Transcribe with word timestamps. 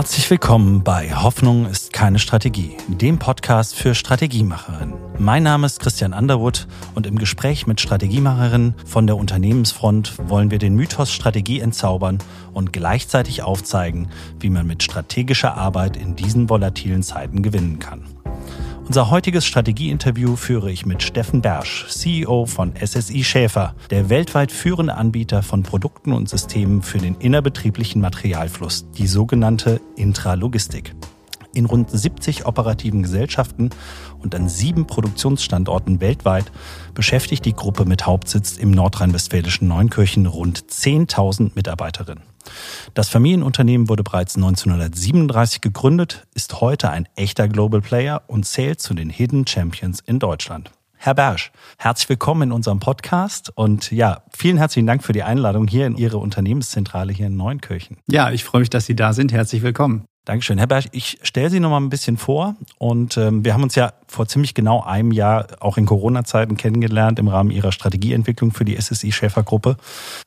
Herzlich 0.00 0.30
willkommen 0.30 0.82
bei 0.82 1.14
Hoffnung 1.14 1.66
ist 1.66 1.92
keine 1.92 2.18
Strategie, 2.18 2.74
dem 2.88 3.18
Podcast 3.18 3.74
für 3.74 3.94
Strategiemacherinnen. 3.94 4.94
Mein 5.18 5.42
Name 5.42 5.66
ist 5.66 5.78
Christian 5.78 6.14
Underwood 6.14 6.66
und 6.94 7.06
im 7.06 7.18
Gespräch 7.18 7.66
mit 7.66 7.82
Strategiemacherinnen 7.82 8.76
von 8.86 9.06
der 9.06 9.16
Unternehmensfront 9.16 10.14
wollen 10.26 10.50
wir 10.50 10.58
den 10.58 10.74
Mythos 10.74 11.12
Strategie 11.12 11.60
entzaubern 11.60 12.16
und 12.54 12.72
gleichzeitig 12.72 13.42
aufzeigen, 13.42 14.08
wie 14.38 14.48
man 14.48 14.66
mit 14.66 14.82
strategischer 14.82 15.54
Arbeit 15.58 15.98
in 15.98 16.16
diesen 16.16 16.48
volatilen 16.48 17.02
Zeiten 17.02 17.42
gewinnen 17.42 17.78
kann. 17.78 18.06
Unser 18.90 19.08
heutiges 19.08 19.46
Strategieinterview 19.46 20.34
führe 20.34 20.68
ich 20.68 20.84
mit 20.84 21.00
Steffen 21.04 21.42
Bersch, 21.42 21.86
CEO 21.90 22.46
von 22.46 22.74
SSI 22.74 23.22
Schäfer, 23.22 23.76
der 23.90 24.10
weltweit 24.10 24.50
führende 24.50 24.96
Anbieter 24.96 25.44
von 25.44 25.62
Produkten 25.62 26.12
und 26.12 26.28
Systemen 26.28 26.82
für 26.82 26.98
den 26.98 27.14
innerbetrieblichen 27.14 28.02
Materialfluss, 28.02 28.90
die 28.90 29.06
sogenannte 29.06 29.80
Intralogistik. 29.94 30.96
In 31.54 31.66
rund 31.66 31.90
70 31.90 32.46
operativen 32.46 33.02
Gesellschaften 33.02 33.70
und 34.22 34.34
an 34.34 34.48
sieben 34.48 34.86
Produktionsstandorten 34.86 36.00
weltweit 36.00 36.52
beschäftigt 36.94 37.44
die 37.44 37.54
Gruppe 37.54 37.84
mit 37.84 38.06
Hauptsitz 38.06 38.56
im 38.56 38.70
nordrhein-westfälischen 38.70 39.66
Neunkirchen 39.66 40.26
rund 40.26 40.60
10.000 40.60 41.52
Mitarbeiterinnen. 41.54 42.24
Das 42.94 43.08
Familienunternehmen 43.08 43.88
wurde 43.88 44.02
bereits 44.02 44.36
1937 44.36 45.60
gegründet, 45.60 46.26
ist 46.34 46.60
heute 46.60 46.90
ein 46.90 47.08
echter 47.16 47.48
Global 47.48 47.80
Player 47.80 48.22
und 48.26 48.46
zählt 48.46 48.80
zu 48.80 48.94
den 48.94 49.10
Hidden 49.10 49.46
Champions 49.46 50.00
in 50.00 50.18
Deutschland. 50.18 50.70
Herr 51.02 51.14
Bersch, 51.14 51.50
herzlich 51.78 52.10
willkommen 52.10 52.42
in 52.42 52.52
unserem 52.52 52.78
Podcast 52.78 53.50
und 53.54 53.90
ja, 53.90 54.22
vielen 54.36 54.58
herzlichen 54.58 54.86
Dank 54.86 55.02
für 55.02 55.14
die 55.14 55.22
Einladung 55.22 55.66
hier 55.66 55.86
in 55.86 55.96
Ihre 55.96 56.18
Unternehmenszentrale 56.18 57.10
hier 57.10 57.28
in 57.28 57.38
Neunkirchen. 57.38 57.96
Ja, 58.06 58.30
ich 58.30 58.44
freue 58.44 58.60
mich, 58.60 58.70
dass 58.70 58.84
Sie 58.84 58.94
da 58.94 59.14
sind. 59.14 59.32
Herzlich 59.32 59.62
willkommen. 59.62 60.04
Dankeschön. 60.26 60.58
Herr 60.58 60.66
Bersch, 60.66 60.86
ich 60.92 61.18
stelle 61.22 61.50
Sie 61.50 61.60
noch 61.60 61.70
mal 61.70 61.80
ein 61.80 61.88
bisschen 61.88 62.16
vor. 62.16 62.54
Und 62.78 63.16
ähm, 63.16 63.44
wir 63.44 63.54
haben 63.54 63.62
uns 63.62 63.74
ja 63.74 63.94
vor 64.06 64.28
ziemlich 64.28 64.54
genau 64.54 64.82
einem 64.82 65.12
Jahr 65.12 65.46
auch 65.60 65.78
in 65.78 65.86
Corona-Zeiten 65.86 66.56
kennengelernt 66.56 67.18
im 67.18 67.28
Rahmen 67.28 67.50
Ihrer 67.50 67.72
Strategieentwicklung 67.72 68.52
für 68.52 68.64
die 68.64 68.80
SSI 68.80 69.12
Schäfergruppe. 69.12 69.76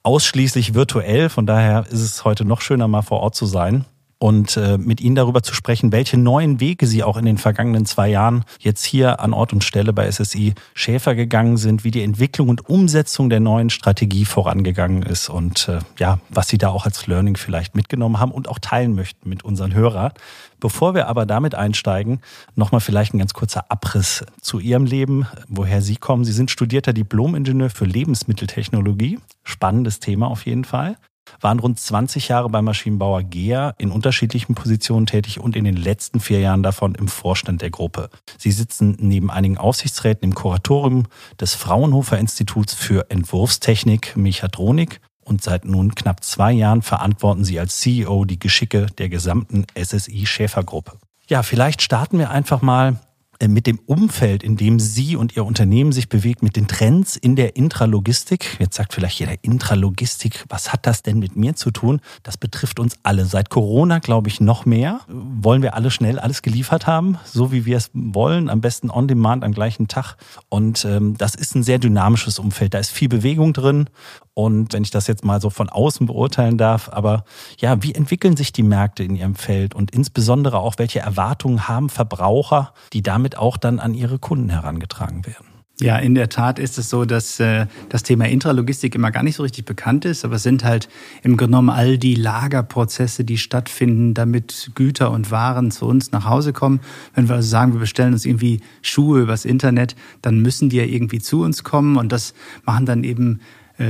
Ausschließlich 0.02 0.74
virtuell. 0.74 1.30
Von 1.30 1.46
daher 1.46 1.86
ist 1.90 2.02
es 2.02 2.26
heute 2.26 2.44
noch 2.44 2.62
schöner, 2.62 2.88
mal 2.88 3.04
vor 3.04 3.20
Ort 3.20 3.36
zu 3.36 3.46
sein 3.46 3.86
und 4.20 4.58
äh, 4.58 4.78
mit 4.78 5.02
Ihnen 5.02 5.16
darüber 5.16 5.44
zu 5.44 5.54
sprechen, 5.54 5.92
welche 5.92 6.18
neuen 6.18 6.60
Wege 6.60 6.88
Sie 6.88 7.04
auch 7.04 7.18
in 7.18 7.26
den 7.26 7.38
vergangenen 7.38 7.86
zwei 7.86 8.10
Jahren 8.10 8.44
jetzt 8.60 8.86
hier 8.86 9.20
an 9.20 9.34
Ort 9.34 9.54
und 9.54 9.64
Stelle 9.64 9.94
bei 9.94 10.10
SSI 10.10 10.54
Schäfer 10.74 11.16
gegangen 11.16 11.58
sind, 11.58 11.84
wie 11.84 11.92
die 11.92 12.02
Entwicklung 12.02 12.50
und 12.50 12.70
Umsetzung 12.70 13.30
der 13.30 13.40
neuen 13.40 13.70
Strategie 13.70 14.26
vorangegangen 14.26 15.04
ist 15.04 15.30
und 15.30 15.68
äh, 15.68 15.80
ja, 16.00 16.20
was 16.30 16.48
Sie 16.48 16.58
da 16.58 16.70
auch 16.70 16.86
als 16.86 17.08
Learning 17.08 17.38
vielleicht 17.38 17.76
mitgenommen 17.76 18.20
haben 18.20 18.32
und 18.32 18.48
auch 18.48 18.60
teilen 18.60 18.96
möchten 18.96 19.30
mit 19.30 19.44
unseren 19.44 19.74
Hörern. 19.74 20.12
Bevor 20.60 20.96
wir 20.96 21.08
aber 21.08 21.26
damit 21.26 21.56
einsteigen, 21.56 22.22
nochmal 22.56 22.80
vielleicht 22.80 23.14
ein 23.14 23.20
ganz 23.20 23.34
kurzer 23.34 23.70
Abriss 23.70 24.24
zu 24.40 24.60
Ihrem 24.60 24.86
Leben, 24.86 25.28
woher 25.50 25.82
Sie 25.82 25.98
kommen. 25.98 26.24
Sie 26.24 26.32
sind 26.32 26.52
studierter 26.52 26.94
Diplom-Ingenieur 26.94 27.70
für 27.70 27.84
Lebensmitteltechnologie. 27.84 29.20
Spannendes 29.44 30.00
Thema 30.00 30.28
auf 30.28 30.46
jeden 30.46 30.64
Fall 30.64 30.96
waren 31.42 31.60
rund 31.60 31.80
20 31.80 32.28
Jahre 32.28 32.50
beim 32.50 32.66
Maschinenbauer 32.66 33.24
GEA 33.24 33.74
in 33.78 33.92
unterschiedlichen 33.92 34.56
Positionen 34.56 35.06
tätig 35.06 35.40
und 35.40 35.56
in 35.56 35.66
den 35.66 35.78
letzten 35.78 36.20
vier 36.20 36.40
Jahren 36.40 36.64
davon 36.64 36.96
im 36.96 37.08
Vorstand 37.08 37.62
der 37.62 37.70
Gruppe. 37.70 38.10
Sie 38.38 38.52
sitzen 38.52 38.98
neben 39.00 39.32
einigen 39.32 39.58
Aufsichtsräten 39.58 40.30
im 40.30 40.36
Kuratorium 40.36 41.08
des 41.40 41.56
Fraunhofer 41.56 42.18
Instituts 42.18 42.74
für 42.74 43.10
Entwurfstechnik 43.10 44.16
Mechatronik 44.16 45.00
und 45.24 45.42
seit 45.42 45.66
nun 45.66 45.96
knapp 45.96 46.24
zwei 46.24 46.52
Jahren 46.52 46.82
verantworten 46.82 47.44
Sie 47.44 47.60
als 47.60 47.80
CEO 47.80 48.26
die 48.26 48.40
Geschicke 48.40 48.88
der 48.98 49.10
gesamten 49.10 49.66
SSI 49.76 50.26
Schäfergruppe. 50.26 50.94
Ja, 51.28 51.44
vielleicht 51.44 51.82
starten 51.82 52.20
wir 52.20 52.30
einfach 52.30 52.62
mal 52.62 53.00
mit 53.48 53.68
dem 53.68 53.80
Umfeld, 53.86 54.44
in 54.44 54.58
dem 54.58 54.80
Sie 54.80 55.16
und 55.16 55.36
Ihr 55.36 55.46
Unternehmen 55.46 55.92
sich 55.92 56.10
bewegt, 56.10 56.44
mit 56.44 56.56
den 56.56 56.68
Trends 56.68 57.16
in 57.16 57.36
der 57.36 57.56
Intralogistik. 57.56 58.58
Jetzt 58.60 58.76
sagt 58.76 58.94
vielleicht 58.94 59.20
jeder 59.20 59.36
Intralogistik, 59.42 60.46
was 60.50 60.72
hat 60.72 60.86
das 60.86 61.04
denn 61.04 61.20
mit 61.20 61.36
mir 61.36 61.56
zu 61.56 61.72
tun? 61.72 62.02
Das 62.24 62.38
betrifft 62.38 62.80
uns 62.80 62.98
alle. 63.04 63.26
Seit 63.26 63.50
Corona, 63.50 64.00
glaube 64.00 64.30
ich, 64.30 64.40
noch 64.40 64.66
mehr. 64.66 65.02
Wollen 65.08 65.62
wir 65.62 65.76
alle 65.76 65.92
schnell 65.92 66.20
alles 66.20 66.42
geliefert 66.42 66.88
haben, 66.88 67.18
so 67.26 67.52
wie 67.52 67.66
wir 67.66 67.78
es 67.78 67.90
wollen, 67.94 68.50
am 68.50 68.62
besten 68.62 68.90
on 68.90 69.08
demand 69.08 69.44
am 69.44 69.54
gleichen 69.54 69.88
Tag. 69.88 70.16
Und 70.50 70.86
ähm, 70.86 71.18
das 71.18 71.36
ist 71.36 71.56
ein 71.56 71.64
sehr 71.64 71.80
dynamisches 71.80 72.40
Umfeld. 72.40 72.74
Da 72.74 72.80
ist 72.80 72.92
viel 72.92 73.10
Bewegung 73.10 73.54
drin 73.54 73.90
und 74.36 74.74
wenn 74.74 74.84
ich 74.84 74.90
das 74.90 75.06
jetzt 75.08 75.24
mal 75.24 75.40
so 75.40 75.50
von 75.52 75.70
außen 75.70 76.08
beurteilen 76.08 76.58
darf, 76.58 76.90
aber 76.90 77.24
ja, 77.60 77.84
wie 77.84 77.94
entwickeln 77.94 78.36
sich 78.36 78.52
die 78.52 78.64
Märkte 78.64 79.04
in 79.04 79.16
ihrem 79.16 79.36
Feld 79.36 79.76
und 79.76 79.92
insbesondere 79.92 80.58
auch, 80.58 80.76
welche 80.78 81.00
Erwartungen 81.00 81.68
haben 81.68 81.90
Verbraucher, 81.90 82.74
die 82.94 83.04
damit 83.04 83.33
auch 83.38 83.58
dann 83.58 83.80
an 83.80 83.94
ihre 83.94 84.20
Kunden 84.20 84.50
herangetragen 84.50 85.26
werden? 85.26 85.54
Ja, 85.82 85.98
in 85.98 86.14
der 86.14 86.30
Tat 86.30 86.60
ist 86.60 86.78
es 86.78 86.92
so, 86.92 87.04
dass 87.04 87.40
äh, 87.40 87.66
das 87.90 88.04
Thema 88.04 88.30
Intralogistik 88.30 88.94
immer 88.94 89.10
gar 89.10 89.24
nicht 89.24 89.36
so 89.36 89.44
richtig 89.44 89.66
bekannt 89.66 90.06
ist, 90.06 90.24
aber 90.24 90.36
es 90.36 90.44
sind 90.44 90.64
halt 90.64 90.88
im 91.24 91.36
genommen 91.36 91.72
all 91.72 91.98
die 91.98 92.14
Lagerprozesse, 92.14 93.26
die 93.26 93.40
stattfinden, 93.40 94.14
damit 94.14 94.72
Güter 94.76 95.10
und 95.10 95.32
Waren 95.32 95.72
zu 95.72 95.88
uns 95.88 96.12
nach 96.12 96.26
Hause 96.26 96.54
kommen. 96.54 96.80
Wenn 97.16 97.28
wir 97.28 97.36
also 97.36 97.50
sagen, 97.50 97.74
wir 97.74 97.80
bestellen 97.80 98.14
uns 98.14 98.24
irgendwie 98.24 98.62
Schuhe 98.84 99.22
übers 99.22 99.46
Internet, 99.46 99.96
dann 100.22 100.40
müssen 100.40 100.70
die 100.70 100.78
ja 100.78 100.86
irgendwie 100.86 101.20
zu 101.20 101.42
uns 101.42 101.64
kommen 101.64 101.98
und 101.98 102.12
das 102.12 102.36
machen 102.66 102.86
dann 102.86 103.04
eben 103.04 103.40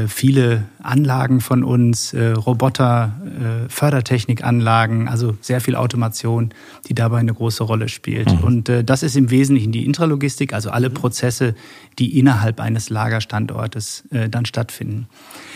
viele 0.08 0.64
Anlagen 0.82 1.42
von 1.42 1.64
uns, 1.64 2.14
äh, 2.14 2.32
Roboter, 2.32 3.20
äh, 3.26 3.70
Fördertechnikanlagen, 3.70 5.10
also 5.10 5.36
sehr 5.42 5.60
viel 5.60 5.76
Automation, 5.76 6.54
die 6.88 6.94
dabei 6.94 7.18
eine 7.18 7.34
große 7.34 7.64
Rolle 7.66 7.90
spielt. 7.90 8.32
Mhm. 8.32 8.44
Und 8.44 8.72
das 8.86 9.04
ist 9.04 9.18
im 9.18 9.30
Wesentlichen 9.30 9.74
die 9.74 9.86
Intralogistik, 9.86 10.54
also 10.54 10.70
alle 10.70 10.90
Prozesse, 10.90 11.54
die 12.00 12.18
innerhalb 12.18 12.62
eines 12.62 12.90
Lagerstandortes 12.90 14.06
dann 14.30 14.46
stattfinden. 14.46 15.08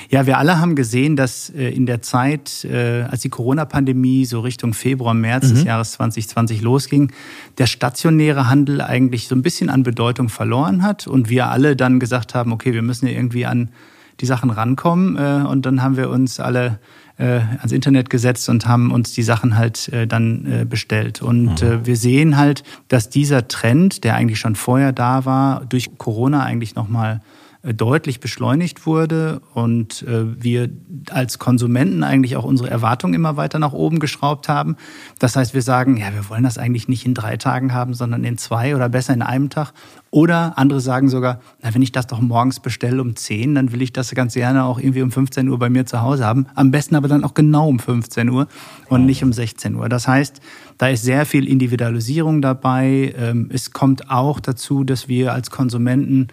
Ja, 0.10 0.26
wir 0.26 0.38
alle 0.38 0.59
haben 0.59 0.76
gesehen, 0.76 1.16
dass 1.16 1.50
in 1.50 1.86
der 1.86 2.02
Zeit, 2.02 2.68
als 2.70 3.22
die 3.22 3.30
Corona-Pandemie 3.30 4.26
so 4.26 4.42
Richtung 4.42 4.74
Februar, 4.74 5.14
März 5.14 5.48
mhm. 5.50 5.54
des 5.56 5.64
Jahres 5.64 5.92
2020 5.94 6.62
losging, 6.62 7.12
der 7.58 7.66
stationäre 7.66 8.50
Handel 8.50 8.82
eigentlich 8.82 9.28
so 9.28 9.36
ein 9.36 9.42
bisschen 9.42 9.70
an 9.70 9.84
Bedeutung 9.84 10.30
verloren 10.30 10.84
hat 10.84 11.08
und 11.08 11.30
wir 11.30 11.48
alle 11.48 11.76
dann 11.76 12.00
gesagt 12.00 12.36
haben, 12.36 12.52
okay, 12.52 12.74
wir 12.74 12.82
müssen 12.82 13.08
ja 13.08 13.14
irgendwie 13.14 13.46
an 13.46 13.70
die 14.19 14.25
Sachen 14.25 14.50
rankommen. 14.50 15.17
Äh, 15.17 15.47
und 15.47 15.66
dann 15.66 15.81
haben 15.81 15.97
wir 15.97 16.09
uns 16.09 16.39
alle 16.39 16.79
äh, 17.17 17.39
ans 17.39 17.72
Internet 17.72 18.09
gesetzt 18.09 18.47
und 18.50 18.67
haben 18.67 18.91
uns 18.91 19.13
die 19.13 19.23
Sachen 19.23 19.57
halt 19.57 19.89
äh, 19.89 20.07
dann 20.07 20.45
äh, 20.45 20.66
bestellt. 20.66 21.22
Und 21.22 21.61
mhm. 21.61 21.67
äh, 21.67 21.85
wir 21.85 21.97
sehen 21.97 22.38
halt, 22.38 22.63
dass 22.88 23.09
dieser 23.09 23.47
Trend, 23.47 24.03
der 24.03 24.16
eigentlich 24.16 24.39
schon 24.39 24.55
vorher 24.55 24.91
da 24.91 25.25
war, 25.25 25.66
durch 25.66 25.97
Corona 25.97 26.44
eigentlich 26.44 26.75
nochmal 26.75 27.16
äh, 27.16 27.37
deutlich 27.73 28.19
beschleunigt 28.19 28.85
wurde 28.85 29.41
und 29.53 30.03
äh, 30.03 30.41
wir 30.41 30.69
als 31.09 31.39
Konsumenten 31.39 32.03
eigentlich 32.03 32.35
auch 32.38 32.44
unsere 32.44 32.69
Erwartungen 32.69 33.13
immer 33.13 33.38
weiter 33.38 33.59
nach 33.59 33.73
oben 33.73 34.00
geschraubt 34.00 34.47
haben. 34.47 34.78
Das 35.19 35.35
heißt, 35.35 35.53
wir 35.53 35.61
sagen, 35.61 35.97
ja, 35.97 36.13
wir 36.13 36.29
wollen 36.29 36.44
das 36.44 36.57
eigentlich 36.57 36.88
nicht 36.88 37.05
in 37.05 37.13
drei 37.13 37.38
Tagen 37.38 37.73
haben, 37.73 37.94
sondern 37.94 38.23
in 38.23 38.38
zwei 38.38 38.75
oder 38.75 38.89
besser 38.89 39.13
in 39.13 39.22
einem 39.22 39.50
Tag. 39.50 39.73
Oder 40.09 40.57
andere 40.57 40.79
sagen 40.79 41.09
sogar, 41.09 41.41
na, 41.61 41.73
wenn 41.73 41.81
ich 41.81 41.91
das 41.91 42.07
doch 42.07 42.22
morgens 42.22 42.59
bestelle 42.59 43.01
um 43.01 43.16
10, 43.16 43.55
dann 43.55 43.72
will 43.72 43.81
ich 43.81 43.91
das 43.91 44.11
ganz 44.11 44.34
gerne 44.34 44.63
auch 44.63 44.79
irgendwie 44.79 45.01
um 45.01 45.11
15 45.11 45.49
Uhr 45.49 45.59
bei 45.59 45.69
mir 45.69 45.85
zu 45.85 46.01
Hause 46.01 46.25
haben. 46.25 46.47
Am 46.55 46.72
besten 46.72 46.95
aber 46.95 47.07
dann 47.07 47.23
auch 47.23 47.34
genau 47.34 47.67
um 47.67 47.79
15 47.79 48.29
Uhr 48.29 48.47
und 48.88 49.05
nicht 49.05 49.23
um 49.23 49.34
16 49.34 49.75
Uhr. 49.75 49.89
Das 49.89 50.07
heißt, 50.07 50.39
da 50.78 50.88
ist 50.88 51.03
sehr 51.03 51.25
viel 51.25 51.47
Individualisierung 51.47 52.41
dabei. 52.41 53.13
Ähm, 53.17 53.49
es 53.51 53.72
kommt 53.72 54.09
auch 54.09 54.39
dazu, 54.39 54.84
dass 54.84 55.07
wir 55.07 55.34
als 55.34 55.51
Konsumenten 55.51 56.28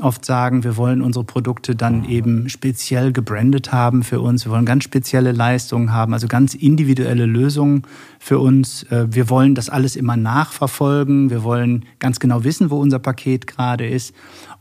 oft 0.00 0.24
sagen, 0.24 0.64
wir 0.64 0.76
wollen 0.76 1.02
unsere 1.02 1.24
Produkte 1.24 1.76
dann 1.76 2.08
eben 2.08 2.48
speziell 2.48 3.12
gebrandet 3.12 3.72
haben 3.72 4.02
für 4.02 4.20
uns. 4.20 4.44
Wir 4.44 4.52
wollen 4.52 4.64
ganz 4.64 4.84
spezielle 4.84 5.32
Leistungen 5.32 5.92
haben, 5.92 6.12
also 6.12 6.26
ganz 6.26 6.54
individuelle 6.54 7.26
Lösungen 7.26 7.82
für 8.18 8.38
uns. 8.38 8.82
Äh, 8.84 9.06
wir 9.10 9.30
wollen 9.30 9.54
das 9.54 9.68
alles 9.68 9.94
immer 9.94 10.16
nachverfolgen. 10.16 11.30
Wir 11.30 11.44
wollen 11.44 11.84
ganz 12.00 12.18
genau 12.18 12.42
wissen, 12.42 12.70
wo 12.70 12.78
unser 12.80 12.98
Paket 12.98 13.46
gerade 13.46 13.86
ist. 13.86 14.14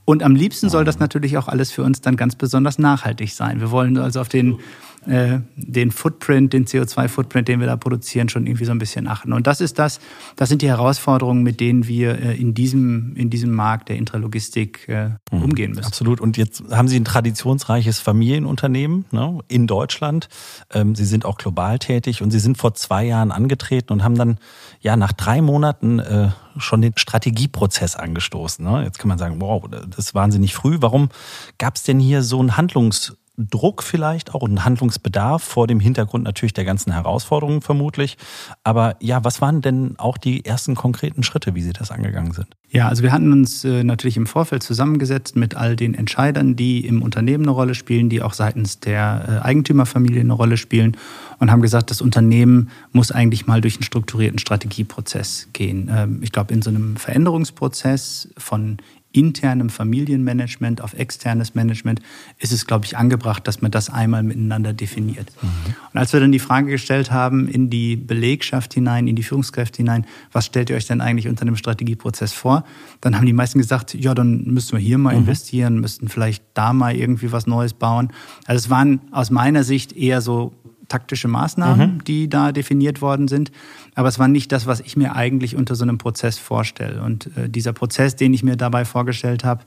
Und 0.06 0.22
am 0.22 0.36
liebsten 0.36 0.70
soll 0.70 0.84
das 0.84 1.00
natürlich 1.00 1.38
auch 1.38 1.48
alles 1.48 1.72
für 1.72 1.84
uns 1.84 2.02
dann 2.02 2.16
ganz 2.16 2.36
besonders 2.36 2.78
nachhaltig 2.78 3.34
sein. 3.34 3.60
Wir 3.62 3.72
wollen 3.72 3.98
also 3.98 4.20
auf 4.22 4.30
den 4.30 4.60
äh, 5.08 5.40
den 5.56 5.92
Footprint, 5.92 6.54
den 6.54 6.66
CO2-Footprint, 6.66 7.48
den 7.48 7.60
wir 7.60 7.68
da 7.68 7.76
produzieren, 7.76 8.30
schon 8.30 8.48
irgendwie 8.48 8.66
so 8.66 8.72
ein 8.72 8.80
bisschen 8.80 9.08
achten. 9.08 9.34
Und 9.34 9.48
das 9.48 9.62
ist 9.62 9.80
das, 9.80 10.00
das 10.36 10.50
sind 10.50 10.62
die 10.62 10.68
Herausforderungen, 10.68 11.44
mit 11.44 11.60
denen 11.60 11.88
wir 11.88 12.20
äh, 12.20 12.36
in 12.36 12.54
diesem, 12.54 13.16
in 13.16 13.30
diesem 13.30 13.52
Markt 13.52 13.90
der 13.90 13.98
Intralogistik 13.98 14.88
äh, 14.88 15.10
mhm. 15.32 15.44
umgehen 15.44 15.72
müssen. 15.72 15.86
Absolut. 15.86 16.22
Und 16.22 16.38
jetzt 16.38 16.64
haben 16.72 16.88
Sie 16.88 17.00
ein 17.00 17.06
traditionsreiches 17.06 18.00
Familienunternehmen 18.00 19.06
ne, 19.12 19.40
in 19.48 19.68
Deutschland. 19.68 20.30
Ähm, 20.72 20.96
Sie 20.96 21.06
sind 21.06 21.26
auch 21.26 21.38
global 21.38 21.80
tätig 21.80 22.22
und 22.22 22.32
Sie 22.32 22.40
sind 22.40 22.58
vor 22.58 22.74
zwei 22.74 23.06
Jahren 23.06 23.32
angetreten 23.32 23.94
und 23.94 24.04
haben 24.04 24.16
dann 24.16 24.38
ja 24.80 24.96
nach 24.96 25.14
drei 25.14 25.42
Monaten 25.42 26.00
äh, 26.00 26.30
schon 26.58 26.82
den 26.82 26.94
Strategieprozess 26.96 27.96
angestoßen. 27.96 28.64
Ne? 28.64 28.84
Jetzt 28.84 29.00
kann 29.00 29.10
man 29.10 29.18
sagen, 29.18 29.36
wow, 29.40 29.66
das 29.70 29.98
ist 29.98 30.16
wahnsinnig 30.16 30.54
früh. 30.54 30.78
Warum 30.80 31.10
gab 31.58 31.76
es 31.76 31.84
denn 31.84 32.00
hier 32.00 32.22
so 32.22 32.40
einen 32.40 32.58
Handlungs 32.58 33.16
Druck 33.38 33.82
vielleicht 33.82 34.36
auch 34.36 34.44
und 34.44 34.54
ein 34.54 34.66
Handlungsbedarf 34.66 35.44
vor 35.44 35.66
dem 35.66 35.80
Hintergrund 35.80 36.24
natürlich 36.24 36.54
der 36.54 36.66
ganzen 36.66 36.92
Herausforderungen 36.94 37.62
vermutlich. 37.62 38.18
Aber 38.64 38.96
ja, 39.00 39.24
was 39.24 39.42
waren 39.42 39.62
denn 39.62 39.96
auch 39.98 40.18
die 40.18 40.46
ersten 40.46 40.76
konkreten 40.76 41.24
Schritte, 41.24 41.56
wie 41.56 41.62
Sie 41.64 41.74
das 41.74 41.90
angegangen 41.90 42.34
sind? 42.34 42.48
Ja, 42.70 42.88
also 42.88 43.02
wir 43.04 43.12
hatten 43.12 43.32
uns 43.32 43.64
äh, 43.64 43.84
natürlich 43.84 44.18
im 44.18 44.28
Vorfeld 44.28 44.62
zusammengesetzt 44.62 45.36
mit 45.36 45.56
all 45.56 45.76
den 45.76 45.96
Entscheidern, 45.96 46.56
die 46.56 46.86
im 46.86 47.02
Unternehmen 47.02 47.44
eine 47.44 47.52
Rolle 47.52 47.76
spielen, 47.76 48.10
die 48.10 48.22
auch 48.22 48.34
seitens 48.34 48.80
der 48.80 49.42
äh, 49.42 49.46
Eigentümerfamilie 49.46 50.22
eine 50.22 50.34
Rolle 50.34 50.58
spielen 50.58 50.98
und 51.40 51.52
haben 51.52 51.62
gesagt, 51.62 51.90
das 51.92 52.02
Unternehmen 52.02 52.70
muss 52.92 53.12
eigentlich 53.12 53.48
mal 53.48 53.62
durch 53.62 53.76
einen 53.76 53.84
strukturierten 53.84 54.40
Strategieprozess 54.40 55.50
gehen. 55.54 55.92
Ähm, 55.92 56.20
ich 56.22 56.32
glaube, 56.32 56.54
in 56.54 56.62
so 56.62 56.70
einem 56.70 56.98
Veränderungsprozess 56.98 58.30
von 58.38 58.78
internem 59.14 59.70
Familienmanagement 59.70 60.82
auf 60.82 60.94
externes 60.96 61.56
Management 61.56 62.02
ist 62.40 62.52
es, 62.52 62.68
glaube 62.68 62.86
ich, 62.86 62.98
angebracht, 62.98 63.48
dass 63.48 63.62
man 63.62 63.72
das 63.72 63.90
einmal 63.90 64.24
miteinander 64.24 64.74
definiert. 64.74 65.32
Mhm. 65.42 65.50
Und 65.94 66.00
als 66.00 66.12
wir 66.12 66.20
dann 66.20 66.32
die 66.32 66.40
Frage 66.40 66.72
gestellt 66.72 67.12
haben 67.12 67.48
in 67.48 67.70
die 67.70 67.96
Belegschaft 67.96 68.74
hinein, 68.74 69.08
in 69.08 69.16
die 69.16 69.24
Führungskräfte 69.24 69.78
hinein, 69.78 70.06
was 70.32 70.48
stellt 70.48 70.70
ihr 70.70 70.76
euch 70.76 70.88
denn 70.88 71.00
eigentlich 71.00 71.28
unter 71.28 71.44
einem 71.44 71.56
Strategieprozess 71.56 72.34
vor? 72.34 72.66
Dann 73.02 73.16
haben 73.16 73.26
die 73.26 73.34
meisten 73.34 73.60
gesagt, 73.60 73.94
ja, 73.94 74.16
dann 74.16 74.46
müssen 74.46 74.74
wir 74.74 74.80
hier 74.80 74.98
mal 74.98 75.14
mhm. 75.14 75.22
investieren, 75.22 75.80
müssten 75.80 76.10
vielleicht 76.10 76.44
da 76.56 76.74
mal 76.74 76.96
irgendwie 76.96 77.32
was 77.32 77.46
Neues 77.46 77.74
bauen. 77.74 78.12
Also 78.46 78.66
es 78.66 78.70
waren 78.70 79.02
aus 79.12 79.30
meiner 79.30 79.64
Sicht 79.64 79.94
eher 79.94 80.22
so 80.22 80.54
taktische 80.94 81.28
Maßnahmen, 81.28 81.96
mhm. 81.96 82.04
die 82.04 82.30
da 82.30 82.52
definiert 82.52 83.02
worden 83.02 83.28
sind. 83.28 83.52
Aber 83.96 84.08
es 84.08 84.20
war 84.20 84.28
nicht 84.28 84.52
das, 84.52 84.68
was 84.68 84.80
ich 84.80 84.96
mir 84.96 85.16
eigentlich 85.16 85.56
unter 85.56 85.74
so 85.74 85.82
einem 85.82 85.98
Prozess 85.98 86.38
vorstelle. 86.38 87.02
Und 87.02 87.36
äh, 87.36 87.50
dieser 87.50 87.74
Prozess, 87.74 88.16
den 88.16 88.32
ich 88.32 88.44
mir 88.44 88.58
dabei 88.58 88.86
vorgestellt 88.86 89.44
habe, 89.44 89.64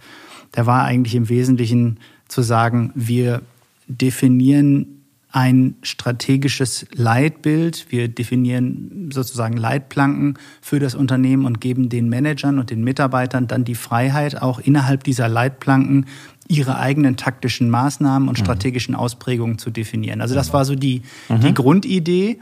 der 0.55 0.67
war 0.67 0.85
eigentlich 0.85 1.17
im 1.17 1.29
Wesentlichen 1.29 1.99
zu 2.29 2.43
sagen, 2.43 2.93
wir 2.95 3.43
definieren 3.89 4.97
ein 5.33 5.75
strategisches 5.83 6.87
Leitbild. 6.95 7.87
Wir 7.91 8.07
definieren 8.07 9.11
sozusagen 9.13 9.57
Leitplanken 9.57 10.39
für 10.63 10.79
das 10.79 10.95
Unternehmen 10.95 11.45
und 11.45 11.61
geben 11.61 11.89
den 11.89 12.09
Managern 12.09 12.61
und 12.61 12.71
den 12.71 12.85
Mitarbeitern 12.85 13.49
dann 13.49 13.65
die 13.65 13.75
Freiheit, 13.75 14.41
auch 14.41 14.61
innerhalb 14.61 15.03
dieser 15.03 15.29
Leitplanken 15.29 16.07
ihre 16.49 16.79
eigenen 16.79 17.17
taktischen 17.17 17.71
Maßnahmen 17.71 18.29
und 18.29 18.39
mhm. 18.39 18.45
strategischen 18.45 18.95
Ausprägungen 18.95 19.59
zu 19.59 19.71
definieren. 19.71 20.21
Also 20.21 20.35
das 20.35 20.53
war 20.53 20.65
so 20.65 20.75
die, 20.75 21.03
mhm. 21.29 21.41
die 21.41 21.55
Grundidee. 21.55 22.39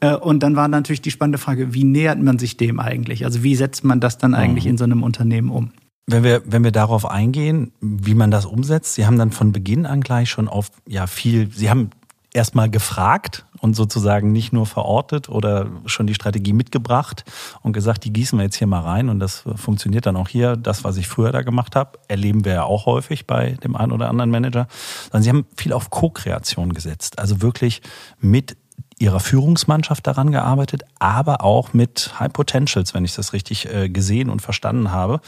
Äh, 0.00 0.14
und 0.16 0.42
dann 0.42 0.56
war 0.56 0.68
natürlich 0.68 1.00
die 1.00 1.10
spannende 1.10 1.38
Frage, 1.38 1.72
wie 1.74 1.84
nähert 1.84 2.20
man 2.20 2.38
sich 2.38 2.56
dem 2.56 2.80
eigentlich? 2.80 3.24
Also 3.24 3.42
wie 3.42 3.56
setzt 3.56 3.84
man 3.84 4.00
das 4.00 4.18
dann 4.18 4.34
eigentlich 4.34 4.64
mhm. 4.64 4.70
in 4.70 4.78
so 4.78 4.84
einem 4.84 5.02
Unternehmen 5.02 5.50
um? 5.50 5.72
Wenn 6.08 6.22
wir, 6.22 6.42
wenn 6.46 6.62
wir 6.62 6.70
darauf 6.70 7.04
eingehen, 7.08 7.72
wie 7.80 8.14
man 8.14 8.30
das 8.30 8.46
umsetzt, 8.46 8.94
Sie 8.94 9.06
haben 9.06 9.18
dann 9.18 9.32
von 9.32 9.52
Beginn 9.52 9.86
an 9.86 10.02
gleich 10.02 10.30
schon 10.30 10.46
auf 10.46 10.70
ja 10.86 11.08
viel, 11.08 11.50
Sie 11.50 11.68
haben 11.68 11.90
erstmal 12.32 12.70
gefragt 12.70 13.45
und 13.60 13.74
sozusagen 13.74 14.32
nicht 14.32 14.52
nur 14.52 14.66
verortet 14.66 15.28
oder 15.28 15.66
schon 15.86 16.06
die 16.06 16.14
Strategie 16.14 16.52
mitgebracht 16.52 17.24
und 17.62 17.72
gesagt, 17.72 18.04
die 18.04 18.12
gießen 18.12 18.38
wir 18.38 18.44
jetzt 18.44 18.56
hier 18.56 18.66
mal 18.66 18.80
rein 18.80 19.08
und 19.08 19.20
das 19.20 19.44
funktioniert 19.56 20.06
dann 20.06 20.16
auch 20.16 20.28
hier. 20.28 20.56
Das, 20.56 20.84
was 20.84 20.96
ich 20.96 21.08
früher 21.08 21.32
da 21.32 21.42
gemacht 21.42 21.76
habe, 21.76 21.98
erleben 22.08 22.44
wir 22.44 22.52
ja 22.52 22.64
auch 22.64 22.86
häufig 22.86 23.26
bei 23.26 23.52
dem 23.62 23.76
einen 23.76 23.92
oder 23.92 24.08
anderen 24.08 24.30
Manager. 24.30 24.68
Sondern 25.04 25.22
sie 25.22 25.28
haben 25.30 25.46
viel 25.56 25.72
auf 25.72 25.90
Co-Kreation 25.90 26.72
gesetzt. 26.72 27.18
Also 27.18 27.42
wirklich 27.42 27.82
mit 28.20 28.56
ihrer 28.98 29.20
Führungsmannschaft 29.20 30.06
daran 30.06 30.32
gearbeitet, 30.32 30.82
aber 30.98 31.42
auch 31.44 31.74
mit 31.74 32.18
High 32.18 32.32
Potentials, 32.32 32.94
wenn 32.94 33.04
ich 33.04 33.14
das 33.14 33.34
richtig 33.34 33.68
äh, 33.72 33.90
gesehen 33.90 34.30
und 34.30 34.40
verstanden 34.40 34.90
habe. 34.90 35.20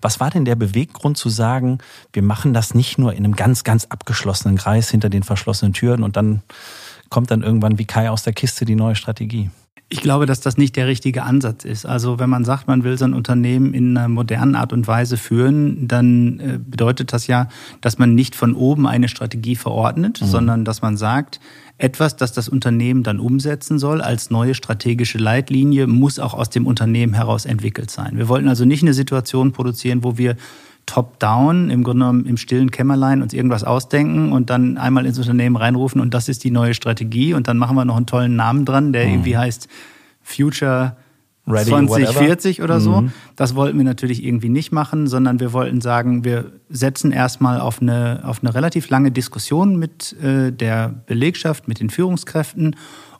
Was 0.00 0.20
war 0.20 0.30
denn 0.30 0.44
der 0.44 0.54
Beweggrund 0.54 1.18
zu 1.18 1.28
sagen, 1.28 1.78
wir 2.12 2.22
machen 2.22 2.54
das 2.54 2.74
nicht 2.74 2.98
nur 2.98 3.12
in 3.14 3.24
einem 3.24 3.34
ganz, 3.34 3.64
ganz 3.64 3.86
abgeschlossenen 3.86 4.56
Kreis 4.56 4.90
hinter 4.90 5.08
den 5.08 5.24
verschlossenen 5.24 5.72
Türen 5.72 6.04
und 6.04 6.16
dann 6.16 6.42
kommt 7.08 7.30
dann 7.30 7.42
irgendwann 7.42 7.78
wie 7.78 7.84
Kai 7.84 8.10
aus 8.10 8.22
der 8.22 8.32
Kiste 8.32 8.64
die 8.64 8.74
neue 8.74 8.94
Strategie? 8.94 9.50
Ich 9.88 10.00
glaube, 10.00 10.26
dass 10.26 10.40
das 10.40 10.56
nicht 10.56 10.74
der 10.74 10.88
richtige 10.88 11.22
Ansatz 11.22 11.64
ist. 11.64 11.86
Also 11.86 12.18
wenn 12.18 12.28
man 12.28 12.44
sagt, 12.44 12.66
man 12.66 12.82
will 12.82 12.98
sein 12.98 13.14
Unternehmen 13.14 13.72
in 13.72 13.96
einer 13.96 14.08
modernen 14.08 14.56
Art 14.56 14.72
und 14.72 14.88
Weise 14.88 15.16
führen, 15.16 15.86
dann 15.86 16.40
äh, 16.40 16.58
bedeutet 16.58 17.12
das 17.12 17.28
ja, 17.28 17.48
dass 17.82 17.96
man 17.96 18.16
nicht 18.16 18.34
von 18.34 18.54
oben 18.54 18.88
eine 18.88 19.08
Strategie 19.08 19.54
verordnet, 19.54 20.20
mhm. 20.20 20.26
sondern 20.26 20.64
dass 20.64 20.82
man 20.82 20.96
sagt, 20.96 21.38
etwas, 21.78 22.16
das 22.16 22.32
das 22.32 22.48
Unternehmen 22.48 23.04
dann 23.04 23.20
umsetzen 23.20 23.78
soll 23.78 24.00
als 24.00 24.30
neue 24.30 24.54
strategische 24.54 25.18
Leitlinie, 25.18 25.86
muss 25.86 26.18
auch 26.18 26.34
aus 26.34 26.50
dem 26.50 26.66
Unternehmen 26.66 27.12
heraus 27.12 27.44
entwickelt 27.44 27.90
sein. 27.90 28.16
Wir 28.16 28.28
wollten 28.28 28.48
also 28.48 28.64
nicht 28.64 28.82
eine 28.82 28.94
Situation 28.94 29.52
produzieren, 29.52 30.02
wo 30.02 30.18
wir 30.18 30.36
top-down, 30.86 31.68
im 31.70 31.82
Grunde 31.82 32.04
genommen 32.04 32.26
im 32.26 32.36
stillen 32.36 32.70
Kämmerlein 32.70 33.20
uns 33.20 33.34
irgendwas 33.34 33.64
ausdenken 33.64 34.32
und 34.32 34.50
dann 34.50 34.78
einmal 34.78 35.04
ins 35.04 35.18
Unternehmen 35.18 35.56
reinrufen 35.56 36.00
und 36.00 36.14
das 36.14 36.28
ist 36.28 36.44
die 36.44 36.50
neue 36.50 36.74
Strategie 36.74 37.34
und 37.34 37.48
dann 37.48 37.58
machen 37.58 37.76
wir 37.76 37.84
noch 37.84 37.96
einen 37.96 38.06
tollen 38.06 38.36
Namen 38.36 38.64
dran, 38.64 38.92
der 38.92 39.06
mhm. 39.06 39.14
irgendwie 39.14 39.36
heißt 39.36 39.68
Future 40.22 40.96
Ready 41.48 41.70
2040 41.70 42.62
oder 42.62 42.80
so. 42.80 43.02
Mhm. 43.02 43.12
Das 43.36 43.54
wollten 43.54 43.78
wir 43.78 43.84
natürlich 43.84 44.24
irgendwie 44.24 44.48
nicht 44.48 44.72
machen, 44.72 45.06
sondern 45.06 45.38
wir 45.38 45.52
wollten 45.52 45.80
sagen, 45.80 46.24
wir 46.24 46.50
setzen 46.68 47.12
erstmal 47.12 47.60
auf 47.60 47.80
eine, 47.80 48.22
auf 48.24 48.40
eine 48.42 48.54
relativ 48.54 48.88
lange 48.90 49.12
Diskussion 49.12 49.76
mit 49.76 50.12
äh, 50.20 50.50
der 50.50 50.88
Belegschaft, 51.06 51.68
mit 51.68 51.78
den 51.78 51.90
Führungskräften 51.90 52.74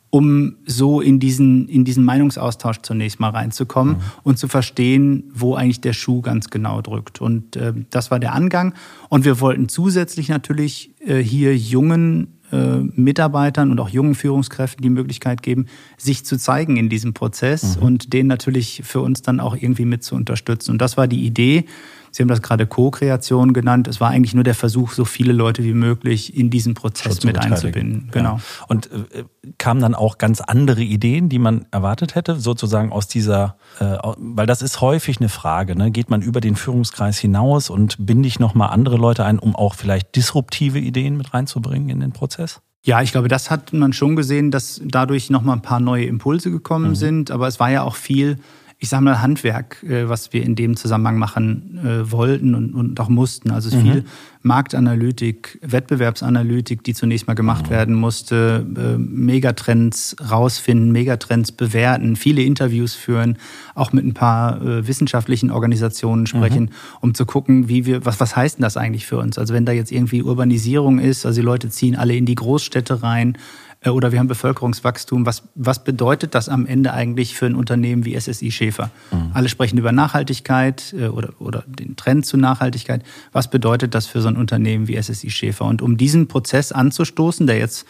um 0.09 0.55
so 0.65 1.01
in 1.01 1.19
diesen, 1.19 1.67
in 1.67 1.83
diesen 1.83 2.05
Meinungsaustausch 2.05 2.79
zunächst 2.81 3.19
mal 3.19 3.29
reinzukommen 3.29 3.95
mhm. 3.95 4.01
und 4.23 4.39
zu 4.39 4.47
verstehen, 4.47 5.25
wo 5.33 5.55
eigentlich 5.55 5.81
der 5.81 5.93
Schuh 5.93 6.21
ganz 6.21 6.49
genau 6.49 6.81
drückt. 6.81 7.19
Und 7.21 7.55
äh, 7.55 7.73
das 7.89 8.09
war 8.09 8.19
der 8.19 8.33
Angang. 8.33 8.73
Und 9.09 9.25
wir 9.25 9.39
wollten 9.41 9.67
zusätzlich 9.67 10.29
natürlich 10.29 10.93
äh, 10.99 11.17
hier 11.17 11.57
jungen 11.57 12.37
äh, 12.51 12.77
Mitarbeitern 12.95 13.71
und 13.71 13.79
auch 13.81 13.89
jungen 13.89 14.15
Führungskräften 14.15 14.81
die 14.81 14.89
Möglichkeit 14.89 15.43
geben, 15.43 15.65
sich 15.97 16.23
zu 16.23 16.37
zeigen 16.37 16.77
in 16.77 16.87
diesem 16.87 17.13
Prozess 17.13 17.75
mhm. 17.75 17.83
und 17.83 18.13
den 18.13 18.27
natürlich 18.27 18.83
für 18.85 19.01
uns 19.01 19.21
dann 19.21 19.41
auch 19.41 19.55
irgendwie 19.55 19.85
mit 19.85 20.03
zu 20.03 20.15
unterstützen. 20.15 20.71
Und 20.71 20.81
das 20.81 20.95
war 20.95 21.07
die 21.07 21.25
Idee, 21.25 21.65
Sie 22.11 22.23
haben 22.23 22.29
das 22.29 22.41
gerade 22.41 22.67
Co-Kreation 22.67 23.53
genannt. 23.53 23.87
Es 23.87 23.99
war 23.99 24.09
eigentlich 24.09 24.33
nur 24.33 24.43
der 24.43 24.55
Versuch, 24.55 24.91
so 24.91 25.05
viele 25.05 25.33
Leute 25.33 25.63
wie 25.63 25.73
möglich 25.73 26.35
in 26.35 26.49
diesen 26.49 26.73
Prozess 26.73 27.23
mit 27.23 27.37
einzubinden. 27.37 28.09
Genau. 28.11 28.35
Ja. 28.35 28.41
Und 28.67 28.91
äh, 28.91 29.23
kamen 29.57 29.81
dann 29.81 29.95
auch 29.95 30.17
ganz 30.17 30.41
andere 30.41 30.81
Ideen, 30.81 31.29
die 31.29 31.39
man 31.39 31.65
erwartet 31.71 32.15
hätte, 32.15 32.39
sozusagen 32.39 32.91
aus 32.91 33.07
dieser, 33.07 33.57
äh, 33.79 33.97
weil 34.17 34.45
das 34.45 34.61
ist 34.61 34.81
häufig 34.81 35.19
eine 35.19 35.29
Frage, 35.29 35.75
ne? 35.75 35.91
geht 35.91 36.09
man 36.09 36.21
über 36.21 36.41
den 36.41 36.55
Führungskreis 36.55 37.17
hinaus 37.17 37.69
und 37.69 38.05
binde 38.05 38.27
ich 38.27 38.39
nochmal 38.39 38.69
andere 38.69 38.97
Leute 38.97 39.25
ein, 39.25 39.39
um 39.39 39.55
auch 39.55 39.75
vielleicht 39.75 40.15
disruptive 40.15 40.79
Ideen 40.79 41.17
mit 41.17 41.33
reinzubringen 41.33 41.89
in 41.89 41.99
den 41.99 42.11
Prozess? 42.11 42.61
Ja, 42.87 43.01
ich 43.01 43.11
glaube, 43.11 43.27
das 43.27 43.51
hat 43.51 43.73
man 43.73 43.91
schon 43.91 44.15
gesehen, 44.15 44.49
dass 44.49 44.81
dadurch 44.81 45.29
nochmal 45.29 45.57
ein 45.57 45.61
paar 45.61 45.81
neue 45.81 46.05
Impulse 46.05 46.51
gekommen 46.51 46.91
mhm. 46.91 46.95
sind. 46.95 47.31
Aber 47.31 47.47
es 47.47 47.59
war 47.59 47.69
ja 47.69 47.83
auch 47.83 47.95
viel 47.95 48.39
ich 48.79 48.89
sage 48.89 49.03
mal, 49.03 49.21
Handwerk, 49.21 49.83
äh, 49.83 50.07
was 50.07 50.33
wir 50.33 50.43
in 50.43 50.55
dem 50.55 50.77
Zusammenhang 50.77 51.17
machen 51.17 51.79
äh, 51.83 52.11
wollten 52.11 52.53
und, 52.53 52.75
und 52.75 52.99
auch 52.99 53.09
mussten. 53.09 53.49
Also 53.49 53.75
mhm. 53.75 53.81
viel 53.81 54.05
Marktanalytik, 54.43 55.57
Wettbewerbsanalytik, 55.63 56.83
die 56.83 56.93
zunächst 56.93 57.27
mal 57.27 57.33
gemacht 57.33 57.65
mhm. 57.65 57.71
werden 57.71 57.95
musste, 57.95 58.65
äh, 58.77 58.97
Megatrends 58.99 60.15
rausfinden, 60.29 60.91
Megatrends 60.91 61.51
bewerten, 61.51 62.15
viele 62.15 62.43
Interviews 62.43 62.93
führen, 62.93 63.37
auch 63.73 63.93
mit 63.93 64.05
ein 64.05 64.13
paar 64.13 64.59
wissenschaftlichen 64.61 65.51
Organisationen 65.51 66.27
sprechen, 66.27 66.63
mhm. 66.63 66.69
um 67.01 67.13
zu 67.13 67.25
gucken, 67.25 67.69
wie 67.69 67.85
wir, 67.85 68.05
was, 68.05 68.19
was 68.19 68.35
heißt 68.35 68.57
denn 68.57 68.63
das 68.63 68.77
eigentlich 68.77 69.05
für 69.05 69.17
uns? 69.17 69.37
Also 69.37 69.53
wenn 69.53 69.65
da 69.65 69.71
jetzt 69.71 69.91
irgendwie 69.91 70.21
Urbanisierung 70.21 70.99
ist, 70.99 71.25
also 71.25 71.41
die 71.41 71.45
Leute 71.45 71.69
ziehen 71.69 71.95
alle 71.95 72.15
in 72.15 72.25
die 72.25 72.35
Großstädte 72.35 73.03
rein, 73.03 73.33
äh, 73.33 73.37
oder 73.85 74.11
wir 74.11 74.19
haben 74.19 74.27
Bevölkerungswachstum. 74.27 75.25
Was, 75.25 75.43
was 75.55 75.83
bedeutet 75.83 76.35
das 76.35 76.49
am 76.49 76.65
Ende 76.65 76.93
eigentlich 76.93 77.35
für 77.35 77.45
ein 77.45 77.55
Unternehmen 77.55 78.05
wie 78.05 78.19
SSI 78.19 78.51
Schäfer? 78.51 78.89
Mhm. 79.11 79.31
Alle 79.33 79.49
sprechen 79.49 79.77
über 79.77 79.91
Nachhaltigkeit 79.91 80.93
äh, 80.97 81.07
oder, 81.07 81.33
oder 81.39 81.63
den 81.67 81.95
Trend 81.95 82.25
zu 82.25 82.37
Nachhaltigkeit. 82.37 83.03
Was 83.31 83.49
bedeutet 83.49 83.93
das 83.93 84.07
für 84.07 84.21
so 84.21 84.27
ein 84.27 84.35
Unternehmen 84.35 84.87
wie 84.87 85.01
SSI 85.01 85.29
Schäfer? 85.29 85.65
Und 85.65 85.81
um 85.81 85.97
diesen 85.97 86.27
Prozess 86.27 86.71
anzustoßen, 86.71 87.45
der 87.45 87.59
jetzt 87.59 87.85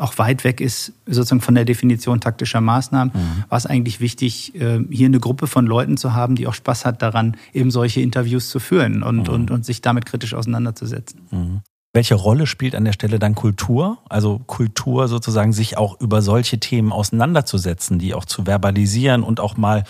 auch 0.00 0.16
weit 0.16 0.44
weg 0.44 0.60
ist, 0.60 0.94
sozusagen 1.06 1.42
von 1.42 1.54
der 1.54 1.66
Definition 1.66 2.20
taktischer 2.20 2.60
Maßnahmen, 2.60 3.12
mhm. 3.14 3.44
war 3.48 3.58
es 3.58 3.66
eigentlich 3.66 4.00
wichtig, 4.00 4.54
äh, 4.54 4.80
hier 4.90 5.06
eine 5.06 5.20
Gruppe 5.20 5.46
von 5.46 5.66
Leuten 5.66 5.98
zu 5.98 6.14
haben, 6.14 6.36
die 6.36 6.46
auch 6.46 6.54
Spaß 6.54 6.86
hat 6.86 7.02
daran, 7.02 7.36
eben 7.52 7.70
solche 7.70 8.00
Interviews 8.00 8.48
zu 8.48 8.60
führen 8.60 9.02
und, 9.02 9.28
mhm. 9.28 9.34
und, 9.34 9.50
und 9.50 9.66
sich 9.66 9.82
damit 9.82 10.06
kritisch 10.06 10.32
auseinanderzusetzen. 10.32 11.20
Mhm. 11.30 11.60
Welche 11.92 12.14
Rolle 12.14 12.46
spielt 12.46 12.76
an 12.76 12.84
der 12.84 12.92
Stelle 12.92 13.18
dann 13.18 13.34
Kultur? 13.34 13.98
Also 14.08 14.40
Kultur 14.46 15.08
sozusagen, 15.08 15.52
sich 15.52 15.76
auch 15.76 16.00
über 16.00 16.22
solche 16.22 16.60
Themen 16.60 16.92
auseinanderzusetzen, 16.92 17.98
die 17.98 18.14
auch 18.14 18.24
zu 18.24 18.44
verbalisieren 18.44 19.24
und 19.24 19.40
auch 19.40 19.56
mal, 19.56 19.82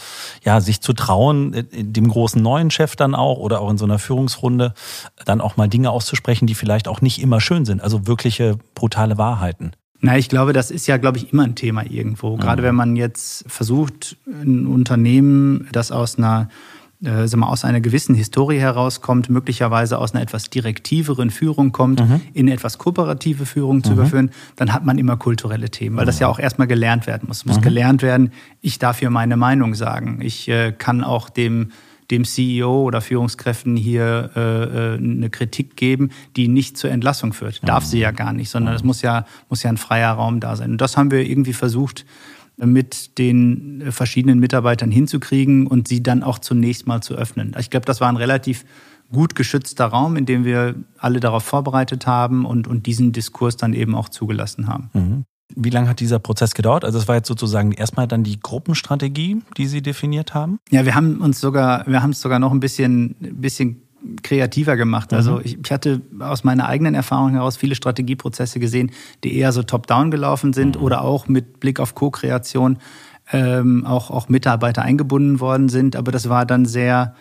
ja, 0.43 0.63
sich 0.63 0.81
zu 0.81 0.95
trauen, 0.95 1.53
äh, 1.53 1.65
dem 1.71 2.09
großen 2.09 2.41
neuen 2.41 2.71
Chef 2.71 2.97
dann 2.97 3.15
auch 3.15 3.39
oder 3.39 3.61
auch 3.61 3.71
in 3.71 3.77
so 3.77 3.85
einer 3.85 3.99
Führungsrunde 3.99 4.73
dann 5.27 5.43
auch 5.43 5.59
mal 5.59 5.69
Dinge 5.69 5.91
auszusprechen, 5.91 6.47
die 6.47 6.55
vielleicht 6.55 6.89
auch 6.89 7.03
nicht 7.03 7.21
immer 7.21 7.41
schön 7.41 7.67
sind. 7.67 7.83
Also 7.83 8.07
wirkliche 8.07 8.57
brutale 8.75 9.19
Wahrheiten. 9.19 9.73
Na, 10.01 10.17
ich 10.17 10.31
glaube, 10.31 10.55
das 10.55 10.71
ist 10.71 10.87
ja, 10.87 10.97
glaube 10.97 11.19
ich, 11.19 11.31
immer 11.35 11.43
ein 11.43 11.55
Thema 11.55 11.85
irgendwo. 11.85 12.39
Gerade 12.39 12.63
mhm. 12.63 12.67
wenn 12.67 12.75
man 12.75 12.97
jetzt 12.97 13.45
versucht, 13.47 14.17
ein 14.27 14.67
Unternehmen, 14.67 15.69
das 15.73 15.93
aus 15.93 16.17
einer 16.17 16.49
äh, 17.03 17.27
sagen 17.27 17.41
wir, 17.41 17.49
aus 17.49 17.65
einer 17.65 17.81
gewissen 17.81 18.15
Historie 18.15 18.59
herauskommt, 18.59 19.31
möglicherweise 19.31 19.99
aus 19.99 20.13
einer 20.13 20.23
etwas 20.23 20.51
direktiveren 20.51 21.31
Führung 21.31 21.73
kommt, 21.73 22.01
mhm. 22.01 22.21
in 22.35 22.47
eine 22.47 22.55
etwas 22.55 22.79
kooperative 22.79 23.47
Führung 23.47 23.83
zu 23.83 23.93
mhm. 23.93 23.99
überführen, 23.99 24.31
dann 24.57 24.73
hat 24.73 24.85
man 24.85 24.99
immer 24.99 25.17
kulturelle 25.17 25.71
Themen, 25.71 25.97
weil 25.97 26.07
das 26.07 26.19
ja 26.19 26.29
auch 26.29 26.39
erstmal 26.39 26.67
gelernt 26.67 27.07
werden 27.07 27.29
muss. 27.29 27.39
Es 27.39 27.47
muss 27.47 27.57
mhm. 27.57 27.63
gelernt 27.63 28.03
werden, 28.03 28.33
ich 28.61 28.79
darf 28.79 28.99
hier 28.99 29.11
meine 29.11 29.37
Meinung 29.37 29.75
sagen. 29.75 30.21
Ich 30.23 30.49
äh, 30.49 30.73
kann 30.73 31.03
auch 31.03 31.31
dem 31.31 31.71
dem 32.11 32.25
CEO 32.25 32.83
oder 32.83 33.01
Führungskräften 33.01 33.77
hier 33.77 34.31
äh, 34.35 34.41
äh, 34.41 34.99
eine 34.99 35.31
Kritik 35.31 35.77
geben, 35.77 36.11
die 36.37 36.49
nicht 36.49 36.77
zur 36.77 36.91
Entlassung 36.91 37.33
führt. 37.33 37.61
Darf 37.67 37.85
sie 37.85 38.01
ja 38.01 38.11
gar 38.11 38.33
nicht, 38.33 38.51
sondern 38.51 38.75
es 38.75 38.83
muss 38.83 39.03
ja, 39.03 39.27
muss 39.49 39.63
ja 39.63 39.71
ein 39.71 39.77
freier 39.77 40.13
Raum 40.13 40.41
da 40.41 40.57
sein. 40.57 40.73
Und 40.73 40.81
das 40.81 40.97
haben 40.97 41.11
wir 41.11 41.21
irgendwie 41.21 41.53
versucht, 41.53 42.05
mit 42.65 43.19
den 43.19 43.85
verschiedenen 43.91 44.39
Mitarbeitern 44.39 44.91
hinzukriegen 44.91 45.67
und 45.67 45.89
sie 45.89 46.03
dann 46.03 46.23
auch 46.23 46.39
zunächst 46.39 46.87
mal 46.87 47.03
zu 47.03 47.15
öffnen. 47.15 47.55
Ich 47.59 47.71
glaube, 47.71 47.87
das 47.87 48.01
war 48.01 48.09
ein 48.09 48.17
relativ 48.17 48.65
gut 49.13 49.35
geschützter 49.35 49.87
Raum, 49.87 50.17
in 50.17 50.27
dem 50.27 50.45
wir 50.45 50.75
alle 50.99 51.21
darauf 51.21 51.43
vorbereitet 51.43 52.07
haben 52.07 52.45
und, 52.45 52.69
und 52.69 52.87
diesen 52.87 53.13
Diskurs 53.13 53.57
dann 53.57 53.75
eben 53.75 53.95
auch 53.95 54.09
zugelassen 54.09 54.69
haben. 54.69 54.91
Mhm. 54.93 55.25
Wie 55.57 55.71
lange 55.71 55.89
hat 55.89 55.99
dieser 55.99 56.21
Prozess 56.21 56.55
gedauert? 56.55 56.85
Also 56.85 56.99
es 56.99 57.09
war 57.09 57.17
jetzt 57.17 57.27
sozusagen 57.27 57.73
erstmal 57.73 58.07
dann 58.07 58.23
die 58.23 58.39
Gruppenstrategie, 58.39 59.43
die 59.57 59.67
Sie 59.67 59.83
definiert 59.83 60.33
haben? 60.33 60.61
Ja, 60.71 60.85
wir 60.85 60.95
haben 60.95 61.21
uns 61.21 61.41
sogar, 61.41 61.85
wir 61.89 62.03
haben 62.03 62.11
es 62.11 62.21
sogar 62.21 62.39
noch 62.39 62.53
ein 62.53 62.61
bisschen, 62.61 63.17
bisschen 63.19 63.83
kreativer 64.23 64.77
gemacht. 64.77 65.13
Also 65.13 65.37
mhm. 65.37 65.43
ich, 65.45 65.59
ich, 65.63 65.73
hatte 65.73 66.01
aus 66.21 66.45
meiner 66.45 66.69
eigenen 66.69 66.95
Erfahrung 66.95 67.33
heraus 67.33 67.57
viele 67.57 67.75
Strategieprozesse 67.75 68.61
gesehen, 68.61 68.93
die 69.25 69.37
eher 69.37 69.53
so 69.53 69.63
top-down 69.63 70.11
gelaufen 70.11 70.53
sind 70.53 70.77
mhm. 70.77 70.83
oder 70.83 71.03
auch 71.03 71.29
mit 71.29 71.61
Blick 71.61 71.81
auf 71.81 71.95
Co-Kreation 71.95 72.79
ähm, 73.33 73.87
auch, 73.87 74.11
auch 74.11 74.29
Mitarbeiter 74.29 74.83
eingebunden 74.83 75.41
worden 75.41 75.69
sind. 75.69 75.97
Aber 75.97 76.13
das 76.13 76.29
war 76.29 76.47
dann 76.47 76.67
sehr, 76.67 77.15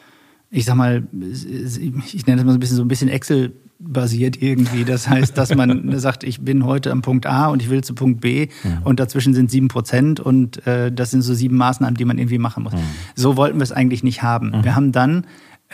ich 0.50 0.66
sag 0.66 0.76
mal, 0.76 1.08
ich 1.12 2.26
nenne 2.26 2.38
das 2.38 2.46
mal 2.46 2.52
so 2.52 2.58
ein 2.58 2.60
bisschen 2.60 2.78
so 2.78 2.84
ein 2.84 2.88
bisschen 2.88 3.10
Excel 3.10 3.54
basiert 3.80 4.42
irgendwie. 4.42 4.84
Das 4.84 5.08
heißt, 5.08 5.38
dass 5.38 5.56
man 5.56 5.98
sagt, 6.00 6.24
ich 6.24 6.42
bin 6.42 6.66
heute 6.66 6.92
am 6.92 7.02
Punkt 7.02 7.26
A 7.26 7.48
und 7.48 7.62
ich 7.62 7.70
will 7.70 7.84
zu 7.84 7.96
Punkt 7.96 8.22
B 8.22 8.50
mhm. 8.64 8.84
und 8.84 9.00
dazwischen 9.00 9.34
sind 9.34 9.50
sieben 9.50 9.70
Prozent 9.70 10.20
und 10.20 10.66
äh, 10.68 10.92
das 10.92 11.12
sind 11.12 11.22
so 11.22 11.34
sieben 11.34 11.56
Maßnahmen, 11.56 11.96
die 11.96 12.06
man 12.06 12.18
irgendwie 12.18 12.40
machen 12.40 12.64
muss. 12.64 12.74
Mhm. 12.74 12.80
So 13.16 13.38
wollten 13.38 13.58
wir 13.58 13.64
es 13.64 13.72
eigentlich 13.72 14.04
nicht 14.04 14.22
haben. 14.22 14.50
Mhm. 14.50 14.64
Wir 14.64 14.76
haben 14.76 14.92
dann 14.92 15.26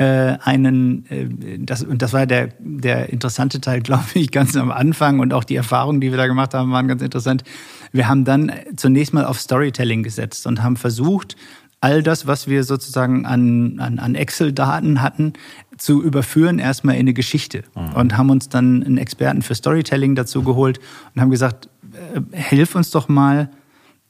einen, 0.04 1.06
äh, 1.10 1.60
das, 1.60 1.84
und 1.84 2.02
das 2.02 2.12
war 2.14 2.26
der, 2.26 2.50
der 2.60 3.10
interessante 3.10 3.62
Teil, 3.62 3.82
glaube 3.84 4.06
ich, 4.14 4.32
ganz 4.32 4.56
am 4.56 4.72
Anfang 4.72 5.20
und 5.20 5.34
auch 5.34 5.44
die 5.44 5.56
Erfahrungen, 5.56 6.02
die 6.02 6.12
wir 6.12 6.18
da 6.18 6.28
gemacht 6.28 6.54
haben, 6.54 6.72
waren 6.72 6.88
ganz 6.88 7.02
interessant. 7.02 7.44
Wir 7.92 8.08
haben 8.08 8.26
dann 8.26 8.52
zunächst 8.76 9.14
mal 9.14 9.26
auf 9.26 9.40
Storytelling 9.40 10.04
gesetzt 10.04 10.48
und 10.48 10.62
haben 10.62 10.76
versucht, 10.76 11.36
all 11.82 12.02
das, 12.02 12.26
was 12.26 12.48
wir 12.48 12.64
sozusagen 12.64 13.26
an, 13.26 13.80
an, 13.80 14.00
an 14.00 14.16
Excel-Daten 14.16 15.02
hatten, 15.02 15.34
zu 15.78 16.02
überführen 16.02 16.60
erstmal 16.60 16.96
in 16.96 17.02
eine 17.02 17.14
Geschichte. 17.14 17.64
Mhm. 17.76 17.94
Und 17.94 18.18
haben 18.18 18.30
uns 18.30 18.50
dann 18.50 18.84
einen 18.84 18.98
Experten 18.98 19.42
für 19.42 19.56
Storytelling 19.56 20.16
dazu 20.16 20.44
geholt 20.44 20.80
und 21.14 21.22
haben 21.22 21.30
gesagt, 21.30 21.70
äh, 21.94 22.22
hilf 22.38 22.76
uns 22.76 22.92
doch 22.92 23.08
mal, 23.08 23.42
äh, 23.42 23.48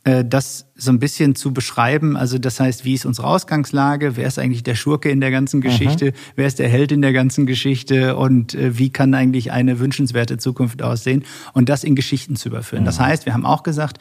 das 0.05 0.67
so 0.75 0.91
ein 0.91 0.99
bisschen 0.99 1.33
zu 1.33 1.51
beschreiben. 1.51 2.15
Also 2.15 2.37
das 2.37 2.59
heißt, 2.59 2.85
wie 2.85 2.93
ist 2.93 3.07
unsere 3.07 3.25
Ausgangslage? 3.25 4.15
Wer 4.15 4.27
ist 4.27 4.37
eigentlich 4.37 4.61
der 4.61 4.75
Schurke 4.75 5.09
in 5.09 5.19
der 5.19 5.31
ganzen 5.31 5.61
Geschichte? 5.61 6.07
Mhm. 6.07 6.11
Wer 6.35 6.45
ist 6.47 6.59
der 6.59 6.69
Held 6.69 6.91
in 6.91 7.01
der 7.01 7.11
ganzen 7.11 7.47
Geschichte? 7.47 8.15
Und 8.15 8.53
äh, 8.53 8.77
wie 8.77 8.91
kann 8.91 9.15
eigentlich 9.15 9.51
eine 9.51 9.79
wünschenswerte 9.79 10.37
Zukunft 10.37 10.83
aussehen? 10.83 11.23
Und 11.53 11.69
das 11.69 11.83
in 11.83 11.95
Geschichten 11.95 12.35
zu 12.35 12.49
überführen. 12.49 12.83
Mhm. 12.83 12.85
Das 12.85 12.99
heißt, 12.99 13.25
wir 13.25 13.33
haben 13.33 13.47
auch 13.47 13.63
gesagt, 13.63 13.97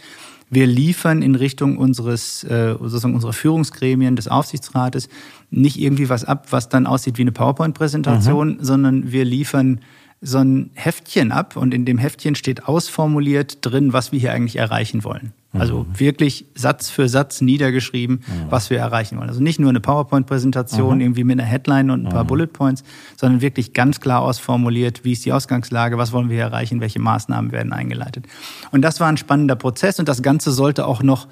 wir 0.50 0.66
liefern 0.66 1.22
in 1.22 1.36
Richtung 1.36 1.78
unseres, 1.78 2.44
äh, 2.44 2.76
sozusagen 2.78 3.14
unserer 3.14 3.32
Führungsgremien 3.32 4.14
des 4.14 4.28
Aufsichtsrates 4.28 5.08
nicht 5.50 5.80
irgendwie 5.80 6.10
was 6.10 6.24
ab, 6.24 6.48
was 6.50 6.68
dann 6.68 6.86
aussieht 6.86 7.16
wie 7.16 7.22
eine 7.22 7.32
PowerPoint-Präsentation, 7.32 8.48
mhm. 8.48 8.58
sondern 8.60 9.12
wir 9.12 9.24
liefern 9.24 9.80
so 10.20 10.38
ein 10.38 10.70
Heftchen 10.74 11.32
ab 11.32 11.56
und 11.56 11.72
in 11.72 11.84
dem 11.84 11.98
Heftchen 11.98 12.34
steht 12.34 12.68
ausformuliert 12.68 13.58
drin, 13.62 13.92
was 13.92 14.12
wir 14.12 14.20
hier 14.20 14.32
eigentlich 14.32 14.56
erreichen 14.56 15.02
wollen. 15.04 15.32
Also 15.58 15.84
mhm. 15.84 16.00
wirklich 16.00 16.46
Satz 16.54 16.90
für 16.90 17.08
Satz 17.08 17.40
niedergeschrieben, 17.40 18.16
mhm. 18.16 18.50
was 18.50 18.70
wir 18.70 18.78
erreichen 18.78 19.18
wollen. 19.18 19.28
Also 19.28 19.42
nicht 19.42 19.60
nur 19.60 19.70
eine 19.70 19.80
PowerPoint-Präsentation 19.80 20.96
mhm. 20.96 21.00
irgendwie 21.00 21.24
mit 21.24 21.38
einer 21.38 21.48
Headline 21.48 21.90
und 21.90 22.06
ein 22.06 22.12
paar 22.12 22.24
mhm. 22.24 22.28
Bullet 22.28 22.46
Points, 22.48 22.82
sondern 23.16 23.40
wirklich 23.40 23.72
ganz 23.72 24.00
klar 24.00 24.22
ausformuliert, 24.22 25.04
wie 25.04 25.12
ist 25.12 25.24
die 25.24 25.32
Ausgangslage, 25.32 25.96
was 25.96 26.12
wollen 26.12 26.28
wir 26.28 26.40
erreichen, 26.40 26.80
welche 26.80 26.98
Maßnahmen 26.98 27.52
werden 27.52 27.72
eingeleitet. 27.72 28.26
Und 28.72 28.82
das 28.82 29.00
war 29.00 29.08
ein 29.08 29.16
spannender 29.16 29.56
Prozess 29.56 29.98
und 29.98 30.08
das 30.08 30.22
Ganze 30.22 30.50
sollte 30.50 30.86
auch 30.86 31.02
noch 31.02 31.28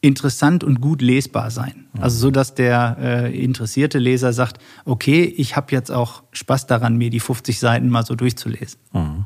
interessant 0.00 0.62
und 0.62 0.80
gut 0.80 1.02
lesbar 1.02 1.50
sein. 1.50 1.86
Also 2.00 2.18
so, 2.18 2.30
dass 2.30 2.54
der 2.54 2.96
äh, 3.00 3.44
interessierte 3.44 3.98
Leser 3.98 4.32
sagt, 4.32 4.58
okay, 4.84 5.24
ich 5.24 5.56
habe 5.56 5.72
jetzt 5.72 5.90
auch 5.90 6.22
Spaß 6.32 6.66
daran, 6.66 6.96
mir 6.96 7.10
die 7.10 7.20
50 7.20 7.58
Seiten 7.58 7.88
mal 7.88 8.04
so 8.04 8.14
durchzulesen. 8.14 8.78
Mhm. 8.92 9.24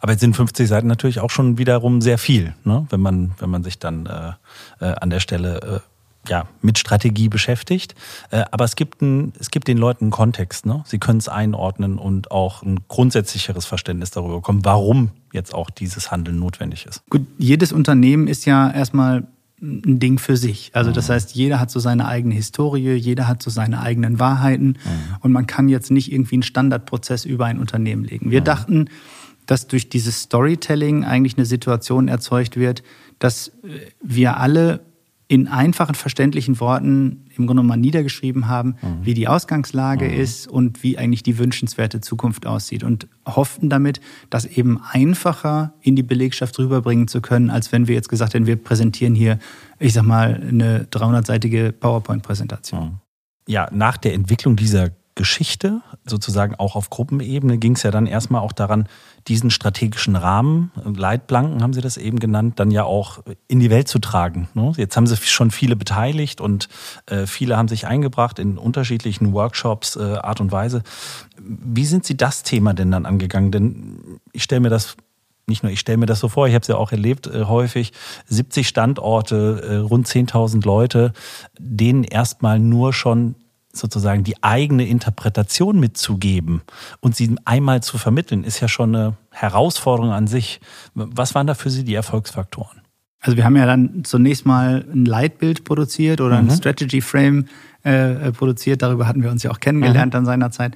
Aber 0.00 0.12
jetzt 0.12 0.20
sind 0.20 0.36
50 0.36 0.68
Seiten 0.68 0.86
natürlich 0.86 1.20
auch 1.20 1.30
schon 1.30 1.58
wiederum 1.58 2.00
sehr 2.00 2.18
viel, 2.18 2.54
ne? 2.64 2.86
wenn 2.90 3.00
man 3.00 3.32
wenn 3.38 3.50
man 3.50 3.62
sich 3.62 3.78
dann 3.78 4.06
äh, 4.06 4.32
äh, 4.80 4.94
an 4.94 5.10
der 5.10 5.20
Stelle 5.20 5.82
äh, 5.82 5.94
ja 6.28 6.46
mit 6.62 6.78
Strategie 6.78 7.28
beschäftigt. 7.28 7.94
Äh, 8.30 8.44
aber 8.50 8.64
es 8.64 8.76
gibt 8.76 9.02
ein, 9.02 9.32
es 9.38 9.50
gibt 9.50 9.68
den 9.68 9.78
Leuten 9.78 10.04
einen 10.06 10.10
Kontext. 10.10 10.66
Ne? 10.66 10.82
Sie 10.86 10.98
können 10.98 11.18
es 11.18 11.28
einordnen 11.28 11.98
und 11.98 12.30
auch 12.30 12.62
ein 12.62 12.80
grundsätzlicheres 12.88 13.66
Verständnis 13.66 14.10
darüber 14.10 14.36
bekommen, 14.36 14.64
warum 14.64 15.10
jetzt 15.32 15.54
auch 15.54 15.70
dieses 15.70 16.10
Handeln 16.10 16.38
notwendig 16.38 16.86
ist. 16.86 17.02
Gut, 17.10 17.26
jedes 17.38 17.72
Unternehmen 17.72 18.28
ist 18.28 18.46
ja 18.46 18.70
erstmal 18.70 19.26
ein 19.60 19.98
Ding 19.98 20.18
für 20.18 20.36
sich. 20.36 20.70
Also 20.74 20.90
das 20.90 21.08
mhm. 21.08 21.12
heißt, 21.12 21.34
jeder 21.34 21.60
hat 21.60 21.70
so 21.70 21.80
seine 21.80 22.06
eigene 22.06 22.34
Historie, 22.34 22.94
jeder 22.94 23.28
hat 23.28 23.42
so 23.42 23.50
seine 23.50 23.80
eigenen 23.80 24.18
Wahrheiten 24.18 24.66
mhm. 24.66 25.16
und 25.20 25.32
man 25.32 25.46
kann 25.46 25.68
jetzt 25.68 25.90
nicht 25.90 26.12
irgendwie 26.12 26.36
einen 26.36 26.42
Standardprozess 26.42 27.24
über 27.24 27.46
ein 27.46 27.58
Unternehmen 27.58 28.04
legen. 28.04 28.30
Wir 28.30 28.40
mhm. 28.40 28.44
dachten, 28.44 28.88
dass 29.46 29.66
durch 29.66 29.88
dieses 29.88 30.20
Storytelling 30.22 31.04
eigentlich 31.04 31.36
eine 31.36 31.46
Situation 31.46 32.08
erzeugt 32.08 32.56
wird, 32.56 32.82
dass 33.18 33.52
wir 34.02 34.38
alle 34.38 34.80
in 35.26 35.48
einfachen, 35.48 35.94
verständlichen 35.94 36.60
Worten 36.60 37.24
im 37.36 37.46
Grunde 37.46 37.62
mal 37.62 37.76
niedergeschrieben 37.76 38.46
haben, 38.46 38.76
mhm. 38.82 38.98
wie 39.02 39.14
die 39.14 39.26
Ausgangslage 39.26 40.04
mhm. 40.04 40.20
ist 40.20 40.46
und 40.46 40.82
wie 40.82 40.98
eigentlich 40.98 41.22
die 41.22 41.38
wünschenswerte 41.38 42.00
Zukunft 42.00 42.46
aussieht 42.46 42.84
und 42.84 43.08
hofften 43.26 43.70
damit, 43.70 44.00
das 44.28 44.44
eben 44.44 44.80
einfacher 44.82 45.72
in 45.80 45.96
die 45.96 46.02
Belegschaft 46.02 46.58
rüberbringen 46.58 47.08
zu 47.08 47.22
können, 47.22 47.48
als 47.48 47.72
wenn 47.72 47.88
wir 47.88 47.94
jetzt 47.94 48.08
gesagt 48.08 48.34
hätten, 48.34 48.46
wir 48.46 48.56
präsentieren 48.56 49.14
hier, 49.14 49.38
ich 49.78 49.94
sag 49.94 50.04
mal, 50.04 50.42
eine 50.46 50.84
300-seitige 50.84 51.72
PowerPoint-Präsentation. 51.72 52.84
Mhm. 52.84 53.00
Ja, 53.48 53.68
nach 53.72 53.96
der 53.96 54.14
Entwicklung 54.14 54.56
dieser 54.56 54.90
Geschichte, 55.14 55.80
sozusagen 56.06 56.54
auch 56.56 56.76
auf 56.76 56.90
Gruppenebene, 56.90 57.58
ging 57.58 57.76
es 57.76 57.82
ja 57.82 57.90
dann 57.90 58.06
erstmal 58.06 58.42
auch 58.42 58.52
daran, 58.52 58.88
diesen 59.28 59.50
strategischen 59.50 60.16
Rahmen, 60.16 60.70
Leitplanken 60.84 61.62
haben 61.62 61.72
Sie 61.72 61.80
das 61.80 61.96
eben 61.96 62.18
genannt, 62.18 62.60
dann 62.60 62.70
ja 62.70 62.84
auch 62.84 63.20
in 63.48 63.58
die 63.58 63.70
Welt 63.70 63.88
zu 63.88 63.98
tragen. 63.98 64.48
Ne? 64.54 64.72
Jetzt 64.76 64.96
haben 64.96 65.06
Sie 65.06 65.16
schon 65.16 65.50
viele 65.50 65.76
beteiligt 65.76 66.40
und 66.40 66.68
äh, 67.06 67.26
viele 67.26 67.56
haben 67.56 67.68
sich 67.68 67.86
eingebracht 67.86 68.38
in 68.38 68.58
unterschiedlichen 68.58 69.32
Workshops, 69.32 69.96
äh, 69.96 70.16
Art 70.16 70.40
und 70.40 70.52
Weise. 70.52 70.82
Wie 71.38 71.86
sind 71.86 72.04
Sie 72.04 72.16
das 72.16 72.42
Thema 72.42 72.74
denn 72.74 72.90
dann 72.90 73.06
angegangen? 73.06 73.50
Denn 73.50 74.20
ich 74.32 74.42
stelle 74.42 74.60
mir 74.60 74.70
das 74.70 74.96
nicht 75.46 75.62
nur 75.62 75.72
ich 75.72 75.80
stelle 75.80 75.98
mir 75.98 76.06
das 76.06 76.20
so 76.20 76.28
vor, 76.28 76.46
ich 76.48 76.54
habe 76.54 76.62
es 76.62 76.68
ja 76.68 76.76
auch 76.76 76.92
erlebt 76.92 77.26
äh, 77.26 77.44
häufig, 77.44 77.92
70 78.26 78.66
Standorte, 78.66 79.62
äh, 79.62 79.76
rund 79.76 80.06
10.000 80.06 80.64
Leute, 80.64 81.12
denen 81.58 82.04
erstmal 82.04 82.58
nur 82.58 82.92
schon 82.92 83.34
sozusagen 83.76 84.24
die 84.24 84.42
eigene 84.42 84.86
Interpretation 84.86 85.78
mitzugeben 85.78 86.62
und 87.00 87.16
sie 87.16 87.36
einmal 87.44 87.82
zu 87.82 87.98
vermitteln, 87.98 88.44
ist 88.44 88.60
ja 88.60 88.68
schon 88.68 88.94
eine 88.94 89.16
Herausforderung 89.30 90.12
an 90.12 90.26
sich. 90.26 90.60
Was 90.94 91.34
waren 91.34 91.46
da 91.46 91.54
für 91.54 91.70
Sie 91.70 91.84
die 91.84 91.94
Erfolgsfaktoren? 91.94 92.80
Also 93.20 93.36
wir 93.36 93.44
haben 93.44 93.56
ja 93.56 93.64
dann 93.64 94.04
zunächst 94.04 94.44
mal 94.44 94.84
ein 94.92 95.06
Leitbild 95.06 95.64
produziert 95.64 96.20
oder 96.20 96.36
ein 96.36 96.46
mhm. 96.46 96.50
Strategy 96.50 97.00
Frame 97.00 97.46
äh, 97.82 98.32
produziert. 98.32 98.82
Darüber 98.82 99.08
hatten 99.08 99.22
wir 99.22 99.30
uns 99.30 99.42
ja 99.42 99.50
auch 99.50 99.60
kennengelernt 99.60 100.12
mhm. 100.12 100.18
an 100.18 100.24
seiner 100.26 100.50
Zeit 100.50 100.74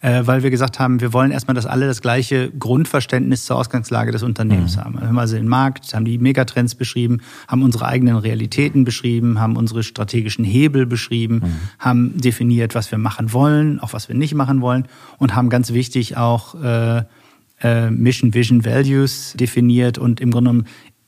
weil 0.00 0.44
wir 0.44 0.50
gesagt 0.50 0.78
haben, 0.78 1.00
wir 1.00 1.12
wollen 1.12 1.32
erstmal, 1.32 1.54
dass 1.54 1.66
alle 1.66 1.86
das 1.86 2.00
gleiche 2.00 2.50
Grundverständnis 2.50 3.44
zur 3.44 3.56
Ausgangslage 3.56 4.12
des 4.12 4.22
Unternehmens 4.22 4.76
mhm. 4.76 4.80
haben. 4.80 5.00
Wir 5.00 5.08
haben 5.08 5.18
also 5.18 5.36
den 5.36 5.48
Markt, 5.48 5.92
haben 5.92 6.04
die 6.04 6.18
Megatrends 6.18 6.76
beschrieben, 6.76 7.20
haben 7.48 7.62
unsere 7.62 7.86
eigenen 7.86 8.16
Realitäten 8.16 8.84
beschrieben, 8.84 9.40
haben 9.40 9.56
unsere 9.56 9.82
strategischen 9.82 10.44
Hebel 10.44 10.86
beschrieben, 10.86 11.34
mhm. 11.36 11.56
haben 11.80 12.20
definiert, 12.20 12.76
was 12.76 12.90
wir 12.90 12.98
machen 12.98 13.32
wollen, 13.32 13.80
auch 13.80 13.92
was 13.92 14.08
wir 14.08 14.14
nicht 14.14 14.34
machen 14.34 14.60
wollen 14.60 14.86
und 15.18 15.34
haben 15.34 15.48
ganz 15.48 15.72
wichtig 15.72 16.16
auch 16.16 16.54
äh, 16.62 17.02
äh, 17.60 17.90
Mission, 17.90 18.34
Vision, 18.34 18.64
Values 18.64 19.34
definiert 19.36 19.98
und 19.98 20.20
im 20.20 20.30
Grunde 20.30 20.50
genommen 20.50 20.66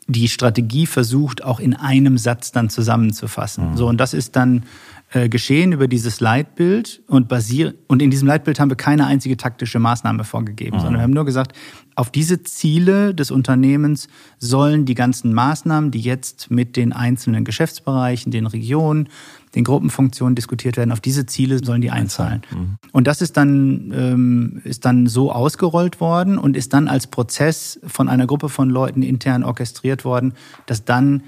die 0.09 0.29
Strategie 0.29 0.87
versucht, 0.87 1.45
auch 1.45 1.61
in 1.61 1.75
einem 1.75 2.19
Satz 2.19 2.51
dann 2.51 2.69
zusammenzufassen. 2.69 3.71
Mhm. 3.71 3.77
So, 3.77 3.87
und 3.87 3.99
das 3.99 4.15
ist 4.15 4.35
dann 4.35 4.65
äh, 5.13 5.29
geschehen 5.29 5.73
über 5.73 5.89
dieses 5.89 6.21
Leitbild 6.21 7.03
und 7.09 7.27
basiert 7.27 7.77
und 7.89 8.01
in 8.01 8.13
diesem 8.13 8.29
Leitbild 8.29 8.61
haben 8.61 8.71
wir 8.71 8.77
keine 8.77 9.07
einzige 9.07 9.37
taktische 9.37 9.81
Maßnahme 9.81 10.23
vorgegeben, 10.23 10.77
mhm. 10.77 10.81
sondern 10.81 11.01
wir 11.01 11.03
haben 11.03 11.13
nur 11.13 11.25
gesagt, 11.25 11.53
auf 11.97 12.11
diese 12.11 12.45
Ziele 12.45 13.13
des 13.13 13.33
Unternehmens 13.33 14.07
sollen 14.39 14.85
die 14.85 14.95
ganzen 14.95 15.35
Maßnahmen, 15.35 15.91
die 15.91 16.01
jetzt 16.01 16.51
mit 16.51 16.77
den 16.77 16.93
einzelnen 16.93 17.45
Geschäftsbereichen, 17.45 18.31
den 18.31 18.47
Regionen, 18.47 19.09
den 19.57 19.65
Gruppenfunktionen 19.65 20.37
diskutiert 20.37 20.77
werden. 20.77 20.93
Auf 20.93 21.01
diese 21.01 21.27
Ziele 21.27 21.59
sollen 21.59 21.81
die 21.81 21.91
einzahlen. 21.91 22.43
Mhm. 22.53 22.77
Und 22.93 23.09
das 23.09 23.21
ist 23.21 23.37
dann, 23.37 23.93
ähm, 23.93 24.61
ist 24.63 24.85
dann 24.85 25.09
so 25.09 25.33
ausgerollt 25.33 26.01
worden 26.01 26.39
und 26.39 26.57
ist 26.57 26.73
dann 26.73 26.87
als 26.87 27.09
Prozess 27.09 27.81
von 27.85 28.09
einer 28.09 28.29
Gruppe 28.29 28.49
von 28.49 28.71
Leuten 28.71 29.03
intern 29.03 29.43
orchestriert 29.43 30.05
worden, 30.05 30.35
dass 30.67 30.85
dann 30.85 31.25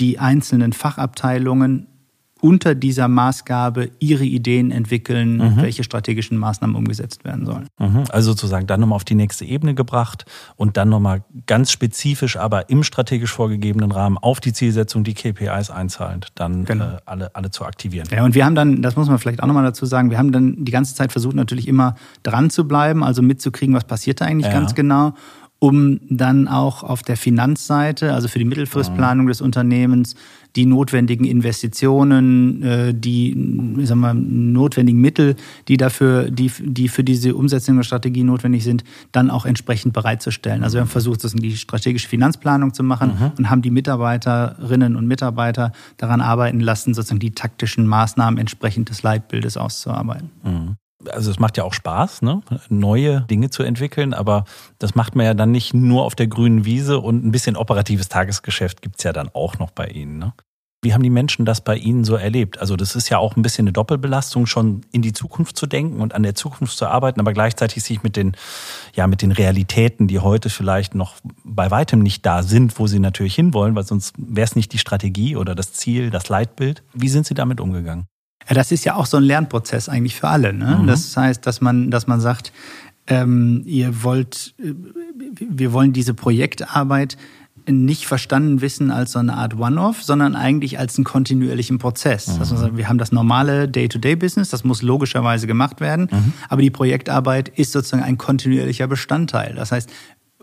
die 0.00 0.18
einzelnen 0.18 0.72
Fachabteilungen 0.72 1.86
unter 2.40 2.74
dieser 2.74 3.08
Maßgabe 3.08 3.90
ihre 3.98 4.24
Ideen 4.24 4.70
entwickeln, 4.70 5.36
mhm. 5.36 5.56
welche 5.56 5.84
strategischen 5.84 6.38
Maßnahmen 6.38 6.76
umgesetzt 6.76 7.24
werden 7.24 7.46
sollen. 7.46 7.68
Mhm. 7.78 8.04
Also 8.10 8.32
sozusagen 8.32 8.66
dann 8.66 8.80
nochmal 8.80 8.96
auf 8.96 9.04
die 9.04 9.14
nächste 9.14 9.44
Ebene 9.44 9.74
gebracht 9.74 10.24
und 10.56 10.76
dann 10.76 10.88
nochmal 10.88 11.22
ganz 11.46 11.70
spezifisch, 11.70 12.36
aber 12.36 12.70
im 12.70 12.82
strategisch 12.82 13.32
vorgegebenen 13.32 13.92
Rahmen 13.92 14.18
auf 14.18 14.40
die 14.40 14.52
Zielsetzung 14.52 15.04
die 15.04 15.14
KPIs 15.14 15.70
einzahlend, 15.70 16.28
dann 16.34 16.64
genau. 16.64 16.84
äh, 16.84 16.98
alle, 17.06 17.34
alle 17.34 17.50
zu 17.50 17.64
aktivieren. 17.64 18.08
Ja, 18.10 18.24
und 18.24 18.34
wir 18.34 18.44
haben 18.44 18.54
dann, 18.54 18.82
das 18.82 18.96
muss 18.96 19.08
man 19.08 19.18
vielleicht 19.18 19.42
auch 19.42 19.46
nochmal 19.46 19.64
dazu 19.64 19.86
sagen, 19.86 20.10
wir 20.10 20.18
haben 20.18 20.32
dann 20.32 20.64
die 20.64 20.72
ganze 20.72 20.94
Zeit 20.94 21.12
versucht, 21.12 21.36
natürlich 21.36 21.68
immer 21.68 21.94
dran 22.22 22.50
zu 22.50 22.66
bleiben, 22.66 23.04
also 23.04 23.22
mitzukriegen, 23.22 23.74
was 23.74 23.84
passiert 23.84 24.20
da 24.20 24.24
eigentlich 24.24 24.52
ja. 24.52 24.58
ganz 24.58 24.74
genau 24.74 25.14
um 25.60 26.00
dann 26.08 26.48
auch 26.48 26.82
auf 26.82 27.02
der 27.02 27.18
Finanzseite, 27.18 28.14
also 28.14 28.28
für 28.28 28.38
die 28.38 28.46
Mittelfristplanung 28.46 29.26
des 29.26 29.42
Unternehmens, 29.42 30.16
die 30.56 30.64
notwendigen 30.64 31.26
Investitionen, 31.26 32.62
äh, 32.62 32.94
die 32.94 33.32
sagen 33.84 34.00
wir, 34.00 34.14
notwendigen 34.14 35.00
Mittel, 35.00 35.36
die 35.68 35.76
dafür, 35.76 36.30
die, 36.30 36.50
die 36.60 36.88
für 36.88 37.04
diese 37.04 37.34
Umsetzung 37.34 37.76
der 37.76 37.82
Strategie 37.84 38.24
notwendig 38.24 38.64
sind, 38.64 38.84
dann 39.12 39.30
auch 39.30 39.44
entsprechend 39.44 39.92
bereitzustellen. 39.92 40.64
Also 40.64 40.76
wir 40.76 40.80
haben 40.80 40.88
versucht, 40.88 41.22
die 41.40 41.56
strategische 41.56 42.08
Finanzplanung 42.08 42.72
zu 42.72 42.82
machen 42.82 43.12
mhm. 43.20 43.32
und 43.36 43.50
haben 43.50 43.60
die 43.60 43.70
Mitarbeiterinnen 43.70 44.96
und 44.96 45.06
Mitarbeiter 45.06 45.72
daran 45.98 46.22
arbeiten 46.22 46.60
lassen, 46.60 46.94
sozusagen 46.94 47.20
die 47.20 47.32
taktischen 47.32 47.86
Maßnahmen 47.86 48.40
entsprechend 48.40 48.88
des 48.88 49.02
Leitbildes 49.02 49.58
auszuarbeiten. 49.58 50.30
Mhm 50.42 50.76
also 51.08 51.30
es 51.30 51.38
macht 51.38 51.56
ja 51.56 51.64
auch 51.64 51.72
Spaß, 51.72 52.22
ne? 52.22 52.42
neue 52.68 53.22
Dinge 53.22 53.50
zu 53.50 53.62
entwickeln, 53.62 54.14
aber 54.14 54.44
das 54.78 54.94
macht 54.94 55.16
man 55.16 55.26
ja 55.26 55.34
dann 55.34 55.50
nicht 55.50 55.74
nur 55.74 56.04
auf 56.04 56.14
der 56.14 56.26
grünen 56.26 56.64
Wiese 56.64 56.98
und 56.98 57.24
ein 57.24 57.32
bisschen 57.32 57.56
operatives 57.56 58.08
Tagesgeschäft 58.08 58.82
gibt's 58.82 59.04
ja 59.04 59.12
dann 59.12 59.30
auch 59.32 59.58
noch 59.58 59.70
bei 59.70 59.86
Ihnen. 59.86 60.18
Ne? 60.18 60.32
Wie 60.82 60.94
haben 60.94 61.02
die 61.02 61.10
Menschen 61.10 61.44
das 61.44 61.60
bei 61.60 61.76
Ihnen 61.76 62.04
so 62.04 62.16
erlebt? 62.16 62.58
Also 62.58 62.74
das 62.74 62.96
ist 62.96 63.10
ja 63.10 63.18
auch 63.18 63.36
ein 63.36 63.42
bisschen 63.42 63.64
eine 63.64 63.72
Doppelbelastung, 63.72 64.46
schon 64.46 64.80
in 64.92 65.02
die 65.02 65.12
Zukunft 65.12 65.58
zu 65.58 65.66
denken 65.66 66.00
und 66.00 66.14
an 66.14 66.22
der 66.22 66.34
Zukunft 66.34 66.76
zu 66.76 66.86
arbeiten, 66.86 67.20
aber 67.20 67.34
gleichzeitig 67.34 67.82
sich 67.82 68.02
mit 68.02 68.16
den, 68.16 68.34
ja, 68.94 69.06
mit 69.06 69.20
den 69.20 69.32
Realitäten, 69.32 70.06
die 70.06 70.20
heute 70.20 70.48
vielleicht 70.48 70.94
noch 70.94 71.16
bei 71.44 71.70
weitem 71.70 72.00
nicht 72.00 72.24
da 72.24 72.42
sind, 72.42 72.78
wo 72.78 72.86
Sie 72.86 72.98
natürlich 72.98 73.34
hinwollen, 73.34 73.74
weil 73.74 73.84
sonst 73.84 74.14
wäre 74.16 74.46
es 74.46 74.56
nicht 74.56 74.72
die 74.72 74.78
Strategie 74.78 75.36
oder 75.36 75.54
das 75.54 75.74
Ziel, 75.74 76.08
das 76.08 76.30
Leitbild. 76.30 76.82
Wie 76.94 77.08
sind 77.10 77.26
Sie 77.26 77.34
damit 77.34 77.60
umgegangen? 77.60 78.06
Ja, 78.48 78.54
das 78.54 78.72
ist 78.72 78.84
ja 78.84 78.94
auch 78.94 79.06
so 79.06 79.16
ein 79.16 79.22
Lernprozess 79.22 79.88
eigentlich 79.88 80.16
für 80.16 80.28
alle. 80.28 80.52
Ne? 80.52 80.78
Mhm. 80.82 80.86
Das 80.86 81.16
heißt, 81.16 81.46
dass 81.46 81.60
man, 81.60 81.90
dass 81.90 82.06
man 82.06 82.20
sagt, 82.20 82.52
ähm, 83.06 83.62
ihr 83.66 84.02
wollt, 84.02 84.54
äh, 84.58 84.74
wir 85.38 85.72
wollen 85.72 85.92
diese 85.92 86.14
Projektarbeit 86.14 87.16
nicht 87.68 88.06
verstanden 88.06 88.60
wissen 88.60 88.90
als 88.90 89.12
so 89.12 89.18
eine 89.18 89.34
Art 89.34 89.58
One-Off, 89.58 90.02
sondern 90.02 90.34
eigentlich 90.34 90.78
als 90.78 90.96
einen 90.96 91.04
kontinuierlichen 91.04 91.78
Prozess. 91.78 92.28
Mhm. 92.28 92.40
Also 92.40 92.76
wir 92.76 92.88
haben 92.88 92.98
das 92.98 93.12
normale 93.12 93.68
Day-to-Day-Business, 93.68 94.48
das 94.48 94.64
muss 94.64 94.82
logischerweise 94.82 95.46
gemacht 95.46 95.80
werden, 95.80 96.08
mhm. 96.10 96.32
aber 96.48 96.62
die 96.62 96.70
Projektarbeit 96.70 97.48
ist 97.48 97.72
sozusagen 97.72 98.02
ein 98.02 98.18
kontinuierlicher 98.18 98.86
Bestandteil. 98.86 99.54
Das 99.54 99.72
heißt, 99.72 99.90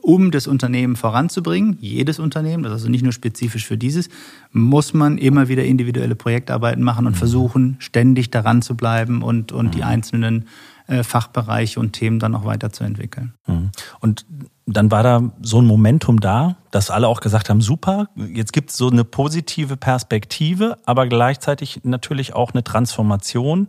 um 0.07 0.31
das 0.31 0.47
Unternehmen 0.47 0.95
voranzubringen, 0.95 1.77
jedes 1.81 2.17
Unternehmen, 2.17 2.63
das 2.63 2.71
ist 2.71 2.77
also 2.77 2.89
nicht 2.89 3.03
nur 3.03 3.11
spezifisch 3.11 3.65
für 3.65 3.77
dieses, 3.77 4.07
muss 4.53 4.93
man 4.93 5.17
immer 5.17 5.49
wieder 5.49 5.65
individuelle 5.65 6.15
Projektarbeiten 6.15 6.81
machen 6.81 7.07
und 7.07 7.11
mhm. 7.11 7.17
versuchen, 7.17 7.75
ständig 7.79 8.31
daran 8.31 8.61
zu 8.61 8.77
bleiben 8.77 9.21
und, 9.21 9.51
und 9.51 9.65
mhm. 9.65 9.71
die 9.71 9.83
einzelnen 9.83 10.47
äh, 10.87 11.03
Fachbereiche 11.03 11.81
und 11.81 11.91
Themen 11.91 12.19
dann 12.19 12.35
auch 12.35 12.45
weiterzuentwickeln. 12.45 13.33
Mhm. 13.47 13.71
Und 13.99 14.25
dann 14.65 14.91
war 14.91 15.03
da 15.03 15.29
so 15.41 15.61
ein 15.61 15.65
Momentum 15.65 16.21
da, 16.21 16.55
dass 16.71 16.89
alle 16.89 17.09
auch 17.09 17.19
gesagt 17.19 17.49
haben, 17.49 17.59
super, 17.59 18.07
jetzt 18.15 18.53
gibt 18.53 18.69
es 18.69 18.77
so 18.77 18.89
eine 18.89 19.03
positive 19.03 19.75
Perspektive, 19.75 20.77
aber 20.85 21.07
gleichzeitig 21.07 21.81
natürlich 21.83 22.33
auch 22.33 22.53
eine 22.53 22.63
Transformation, 22.63 23.67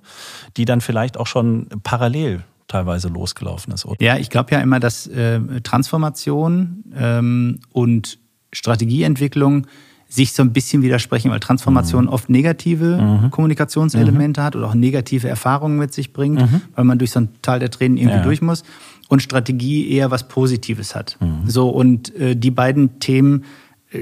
die 0.56 0.66
dann 0.66 0.80
vielleicht 0.80 1.16
auch 1.18 1.26
schon 1.26 1.66
parallel 1.82 2.44
teilweise 2.68 3.08
losgelaufen 3.08 3.72
ist. 3.72 3.84
Oder? 3.84 4.00
Ja, 4.00 4.16
ich 4.16 4.30
glaube 4.30 4.52
ja 4.52 4.60
immer, 4.60 4.78
dass 4.78 5.06
äh, 5.06 5.40
Transformation 5.62 6.84
ähm, 6.94 7.60
und 7.72 8.18
Strategieentwicklung 8.52 9.66
sich 10.08 10.32
so 10.32 10.42
ein 10.42 10.52
bisschen 10.52 10.82
widersprechen, 10.82 11.30
weil 11.30 11.40
Transformation 11.40 12.04
mhm. 12.04 12.10
oft 12.10 12.30
negative 12.30 12.96
mhm. 12.96 13.30
Kommunikationselemente 13.30 14.40
mhm. 14.40 14.44
hat 14.44 14.56
oder 14.56 14.68
auch 14.68 14.74
negative 14.74 15.28
Erfahrungen 15.28 15.78
mit 15.78 15.92
sich 15.92 16.12
bringt, 16.12 16.40
mhm. 16.40 16.62
weil 16.74 16.84
man 16.84 16.98
durch 16.98 17.10
so 17.10 17.20
ein 17.20 17.28
Tal 17.42 17.58
der 17.58 17.70
Tränen 17.70 17.98
irgendwie 17.98 18.16
ja. 18.16 18.22
durch 18.22 18.40
muss 18.40 18.62
und 19.08 19.22
Strategie 19.22 19.90
eher 19.90 20.10
was 20.10 20.28
Positives 20.28 20.94
hat. 20.94 21.18
Mhm. 21.20 21.48
So 21.48 21.68
und 21.68 22.14
äh, 22.14 22.36
die 22.36 22.50
beiden 22.50 23.00
Themen 23.00 23.44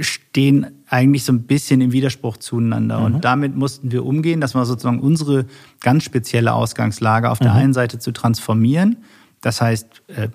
stehen 0.01 0.67
eigentlich 0.89 1.25
so 1.25 1.33
ein 1.33 1.43
bisschen 1.43 1.81
im 1.81 1.93
Widerspruch 1.93 2.37
zueinander. 2.37 2.99
Mhm. 2.99 3.05
Und 3.05 3.25
damit 3.25 3.57
mussten 3.57 3.91
wir 3.91 4.05
umgehen, 4.05 4.41
dass 4.41 4.55
wir 4.55 4.65
sozusagen 4.65 5.01
unsere 5.01 5.47
ganz 5.81 6.05
spezielle 6.05 6.53
Ausgangslage 6.53 7.31
auf 7.31 7.39
der 7.39 7.53
mhm. 7.53 7.59
einen 7.59 7.73
Seite 7.73 7.99
zu 7.99 8.13
transformieren. 8.13 8.99
Das 9.41 9.61
heißt, 9.61 9.87
äh, 10.09 10.25
äh, 10.25 10.29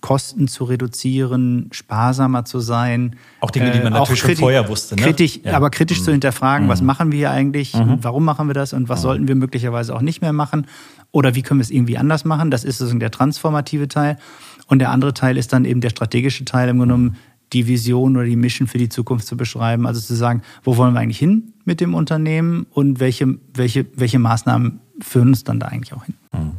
Kosten 0.00 0.48
zu 0.48 0.64
reduzieren, 0.64 1.68
sparsamer 1.72 2.44
zu 2.44 2.60
sein. 2.60 3.16
Auch 3.40 3.50
Dinge, 3.50 3.70
die 3.70 3.78
man 3.78 3.92
äh, 3.92 3.98
natürlich 3.98 4.20
schon 4.20 4.36
vorher 4.36 4.68
wusste. 4.68 4.96
Ne? 4.96 5.02
Kritisch, 5.02 5.40
ja. 5.42 5.52
Aber 5.52 5.70
kritisch 5.70 6.00
mhm. 6.00 6.04
zu 6.04 6.12
hinterfragen, 6.12 6.68
was 6.68 6.80
mhm. 6.80 6.86
machen 6.86 7.12
wir 7.12 7.18
hier 7.18 7.30
eigentlich, 7.30 7.74
mhm. 7.74 7.98
warum 8.02 8.24
machen 8.24 8.48
wir 8.48 8.54
das 8.54 8.72
und 8.72 8.88
was 8.88 9.02
sollten 9.02 9.28
wir 9.28 9.34
möglicherweise 9.34 9.94
auch 9.94 10.02
nicht 10.02 10.20
mehr 10.20 10.32
machen 10.32 10.66
oder 11.12 11.34
wie 11.34 11.42
können 11.42 11.60
wir 11.60 11.64
es 11.64 11.70
irgendwie 11.70 11.96
anders 11.96 12.24
machen. 12.24 12.50
Das 12.50 12.64
ist 12.64 12.78
sozusagen 12.78 13.00
der 13.00 13.10
transformative 13.10 13.88
Teil. 13.88 14.18
Und 14.66 14.78
der 14.80 14.90
andere 14.90 15.14
Teil 15.14 15.36
ist 15.36 15.52
dann 15.52 15.64
eben 15.64 15.80
der 15.80 15.90
strategische 15.90 16.44
Teil, 16.44 16.68
im 16.68 16.78
Grunde 16.78 16.94
genommen 16.94 17.16
die 17.54 17.66
Vision 17.66 18.16
oder 18.16 18.26
die 18.26 18.36
Mission 18.36 18.66
für 18.68 18.78
die 18.78 18.88
Zukunft 18.88 19.26
zu 19.26 19.36
beschreiben. 19.36 19.86
Also 19.86 20.00
zu 20.00 20.14
sagen, 20.14 20.42
wo 20.62 20.76
wollen 20.76 20.92
wir 20.94 21.00
eigentlich 21.00 21.18
hin 21.18 21.54
mit 21.64 21.80
dem 21.80 21.94
Unternehmen 21.94 22.66
und 22.70 23.00
welche, 23.00 23.38
welche, 23.54 23.86
welche 23.94 24.18
Maßnahmen 24.18 24.80
führen 25.00 25.28
uns 25.28 25.44
dann 25.44 25.60
da 25.60 25.68
eigentlich 25.68 25.94
auch 25.94 26.04
hin. 26.04 26.14
Hm. 26.32 26.52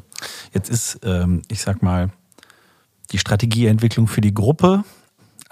Jetzt 0.54 0.70
ist, 0.70 1.00
ähm, 1.04 1.42
ich 1.50 1.62
sag 1.62 1.84
mal, 1.84 2.10
die 3.12 3.18
Strategieentwicklung 3.18 4.08
für 4.08 4.22
die 4.22 4.34
Gruppe 4.34 4.84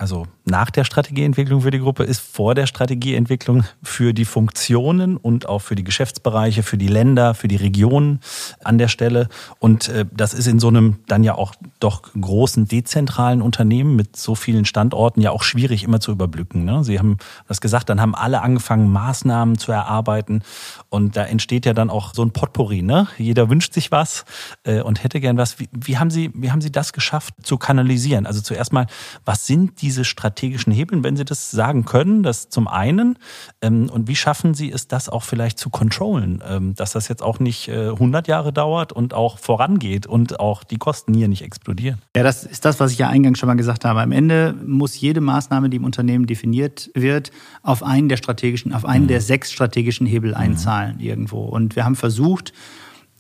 also 0.04 0.28
nach 0.44 0.70
der 0.70 0.84
Strategieentwicklung 0.84 1.62
für 1.62 1.72
die 1.72 1.80
Gruppe, 1.80 2.04
ist 2.04 2.20
vor 2.20 2.56
der 2.56 2.68
Strategieentwicklung 2.68 3.64
für 3.82 4.14
die 4.14 4.26
Funktionen 4.26 5.16
und 5.16 5.48
auch 5.48 5.60
für 5.60 5.76
die 5.76 5.86
Geschäftsbereiche, 5.86 6.62
für 6.62 6.78
die 6.78 6.90
Länder, 6.90 7.34
für 7.34 7.48
die 7.48 7.56
Regionen 7.56 8.20
an 8.62 8.78
der 8.78 8.90
Stelle. 8.90 9.30
Und 9.60 9.88
äh, 9.88 10.04
das 10.12 10.34
ist 10.34 10.48
in 10.48 10.60
so 10.60 10.68
einem 10.68 10.98
dann 11.08 11.24
ja 11.24 11.36
auch 11.36 11.56
doch 11.80 12.02
großen 12.20 12.68
dezentralen 12.68 13.42
Unternehmen 13.42 13.96
mit 13.96 14.18
so 14.18 14.36
vielen 14.36 14.66
Standorten 14.66 15.22
ja 15.22 15.32
auch 15.32 15.44
schwierig 15.44 15.86
immer 15.86 16.02
zu 16.02 16.12
überblicken. 16.12 16.66
Ne? 16.66 16.84
Sie 16.84 17.00
haben 17.00 17.18
das 17.48 17.62
gesagt, 17.62 17.88
dann 17.88 18.02
haben 18.02 18.14
alle 18.14 18.42
angefangen, 18.42 18.92
Maßnahmen 18.92 19.58
zu 19.58 19.72
erarbeiten. 19.72 20.44
Und 20.90 21.16
da 21.16 21.24
entsteht 21.24 21.66
ja 21.66 21.74
dann 21.74 21.90
auch 21.90 22.14
so 22.14 22.26
ein 22.26 22.32
Potpourri. 22.32 22.82
Ne? 22.82 23.08
Jeder 23.18 23.50
wünscht 23.50 23.74
sich 23.74 23.90
was 23.90 24.26
äh, 24.66 24.82
und 24.82 25.02
hätte 25.02 25.22
gern 25.22 25.38
was. 25.38 25.56
Wie, 25.72 25.98
haben 25.98 26.12
Sie, 26.12 26.30
wie 26.34 26.52
haben 26.52 26.60
Sie 26.60 26.74
das 26.74 26.92
geschafft 26.92 27.36
zu 27.42 27.58
kanalisieren? 27.58 28.26
Also 28.26 28.42
zuerst 28.42 28.74
mal, 28.74 28.88
was 29.24 29.48
sind 29.48 29.80
diese 29.94 30.06
strategischen 30.06 30.74
Hebeln, 30.74 31.04
wenn 31.04 31.16
Sie 31.16 31.24
das 31.24 31.52
sagen 31.52 31.86
können, 31.86 32.24
das 32.24 32.50
zum 32.50 32.68
einen. 32.68 33.20
Ähm, 33.62 33.90
und 33.92 34.08
wie 34.08 34.16
schaffen 34.16 34.56
Sie 34.56 34.72
es, 34.72 34.88
das 34.88 35.08
auch 35.08 35.22
vielleicht 35.22 35.60
zu 35.60 35.70
controllen, 35.70 36.44
ähm, 36.48 36.74
dass 36.74 36.94
das 36.94 37.08
jetzt 37.10 37.22
auch 37.22 37.40
nicht 37.40 37.68
äh, 37.68 37.90
100 37.90 38.28
Jahre 38.28 38.52
dauert 38.52 38.92
und 38.92 39.14
auch 39.14 39.38
vorangeht 39.38 40.08
und 40.08 40.40
auch 40.40 40.64
die 40.64 40.78
Kosten 40.78 41.14
hier 41.14 41.28
nicht 41.28 41.44
explodieren? 41.44 42.02
Ja, 42.16 42.24
das 42.24 42.44
ist 42.44 42.66
das, 42.66 42.80
was 42.80 42.92
ich 42.92 42.98
ja 42.98 43.10
eingangs 43.10 43.38
schon 43.38 43.48
mal 43.48 43.54
gesagt 43.54 43.86
habe. 43.86 44.02
Am 44.02 44.12
Ende 44.12 44.56
muss 44.66 45.00
jede 45.00 45.22
Maßnahme, 45.22 45.70
die 45.70 45.78
im 45.78 45.86
Unternehmen 45.86 46.26
definiert 46.26 46.90
wird, 46.96 47.30
auf 47.62 47.84
einen 47.84 48.10
der 48.10 48.18
strategischen, 48.18 48.74
auf 48.74 48.86
einen 48.86 49.04
mhm. 49.04 49.10
der 49.10 49.22
sechs 49.22 49.52
strategischen 49.52 50.08
Hebel 50.08 50.32
mhm. 50.32 50.38
einzahlen 50.38 50.96
mhm. 50.96 51.04
irgendwo. 51.04 51.44
Und 51.44 51.76
wir 51.76 51.86
haben 51.86 51.96
versucht, 51.96 52.52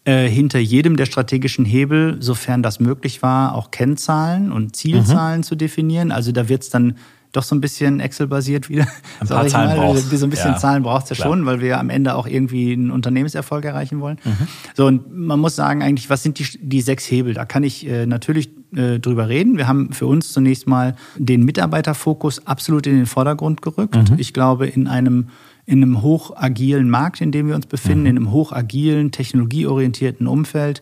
äh, 0.06 0.28
hinter 0.28 0.60
jedem 0.60 0.98
der 0.98 1.06
strategischen 1.06 1.66
Hebel, 1.66 2.18
sofern 2.20 2.62
das 2.62 2.80
möglich 2.80 3.22
war, 3.22 3.56
auch 3.56 3.72
Kennzahlen 3.72 4.52
und 4.52 4.76
Zielzahlen 4.76 5.40
mhm. 5.40 5.44
zu 5.44 5.56
definieren. 5.56 6.12
Also 6.12 6.32
da 6.32 6.50
wird 6.50 6.64
es 6.64 6.70
dann 6.70 6.96
doch 7.34 7.44
so 7.44 7.56
ein 7.56 7.62
bisschen 7.62 8.00
Excel-basiert 8.00 8.70
wieder. 8.70 8.88
Ein 9.20 9.28
paar 9.28 9.48
Zahlen 9.48 9.76
mal. 9.76 9.78
brauchst. 9.78 10.10
So 10.10 10.26
ein 10.26 10.30
bisschen 10.30 10.52
ja. 10.52 10.58
Zahlen 10.58 10.84
braucht 10.84 11.06
es 11.06 11.18
ja 11.18 11.24
schon, 11.24 11.46
weil 11.46 11.62
wir 11.62 11.80
am 11.80 11.90
Ende 11.90 12.16
auch 12.16 12.28
irgendwie 12.28 12.74
einen 12.74 12.92
Unternehmenserfolg 12.92 13.66
erreichen 13.66 14.00
wollen. 14.02 14.20
Mhm. 14.24 14.48
So, 14.76 14.86
und 14.86 15.12
man 15.12 15.40
muss 15.40 15.56
sagen 15.56 15.82
eigentlich, 15.82 16.10
was 16.10 16.22
sind 16.22 16.38
die, 16.38 16.46
die 16.62 16.82
sechs 16.82 17.10
Hebel? 17.10 17.34
Da 17.34 17.46
kann 17.46 17.64
ich 17.64 17.88
äh, 17.88 18.06
natürlich 18.06 18.52
äh, 18.76 19.00
drüber 19.00 19.30
reden. 19.30 19.58
Wir 19.58 19.68
haben 19.68 19.94
für 19.94 20.06
uns 20.06 20.32
zunächst 20.32 20.68
mal 20.68 20.96
den 21.18 21.44
Mitarbeiterfokus 21.44 22.46
absolut 22.46 22.86
in 22.86 22.98
den 22.98 23.06
Vordergrund 23.08 23.64
gerückt. 23.64 23.96
Mhm. 23.96 24.18
Ich 24.18 24.34
glaube, 24.34 24.68
in 24.68 24.88
einem 24.88 25.30
in 25.66 25.82
einem 25.82 26.02
hochagilen 26.02 26.90
Markt, 26.90 27.22
in 27.22 27.32
dem 27.32 27.48
wir 27.48 27.56
uns 27.56 27.66
befinden, 27.66 28.02
mhm. 28.02 28.08
in 28.08 28.18
einem 28.18 28.32
hochagilen, 28.32 29.12
technologieorientierten 29.12 30.28
Umfeld, 30.28 30.82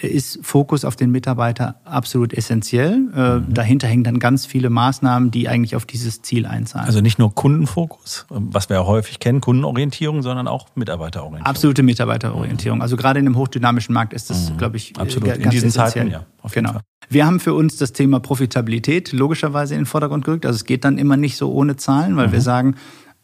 ist 0.00 0.38
Fokus 0.42 0.84
auf 0.84 0.94
den 0.94 1.10
Mitarbeiter 1.10 1.80
absolut 1.84 2.32
essentiell. 2.32 3.08
Äh, 3.14 3.34
mhm. 3.38 3.54
Dahinter 3.54 3.88
hängen 3.88 4.04
dann 4.04 4.18
ganz 4.20 4.46
viele 4.46 4.70
Maßnahmen, 4.70 5.30
die 5.30 5.48
eigentlich 5.48 5.74
auf 5.74 5.86
dieses 5.86 6.22
Ziel 6.22 6.46
einzahlen. 6.46 6.86
Also 6.86 7.00
nicht 7.00 7.18
nur 7.18 7.34
Kundenfokus, 7.34 8.26
was 8.28 8.68
wir 8.68 8.76
ja 8.76 8.86
häufig 8.86 9.18
kennen, 9.18 9.40
Kundenorientierung, 9.40 10.22
sondern 10.22 10.46
auch 10.46 10.68
Mitarbeiterorientierung. 10.76 11.46
Absolute 11.46 11.82
Mitarbeiterorientierung. 11.82 12.80
Also 12.80 12.96
gerade 12.96 13.18
in 13.18 13.26
einem 13.26 13.36
hochdynamischen 13.36 13.92
Markt 13.92 14.12
ist 14.12 14.30
das, 14.30 14.52
mhm. 14.52 14.58
glaube 14.58 14.76
ich, 14.76 14.96
äh, 14.96 15.00
absolut. 15.00 15.30
ganz 15.30 15.44
in 15.44 15.50
diesen 15.50 15.68
essentiell. 15.68 16.10
Zeiten, 16.10 16.10
ja. 16.10 16.50
genau. 16.52 16.72
Fall. 16.72 16.82
Wir 17.08 17.26
haben 17.26 17.40
für 17.40 17.54
uns 17.54 17.76
das 17.76 17.92
Thema 17.92 18.20
Profitabilität 18.20 19.12
logischerweise 19.12 19.74
in 19.74 19.80
den 19.80 19.86
Vordergrund 19.86 20.24
gerückt. 20.24 20.46
Also 20.46 20.56
es 20.56 20.64
geht 20.64 20.84
dann 20.84 20.98
immer 20.98 21.16
nicht 21.16 21.36
so 21.36 21.50
ohne 21.52 21.76
Zahlen, 21.76 22.16
weil 22.16 22.28
mhm. 22.28 22.32
wir 22.32 22.40
sagen, 22.40 22.76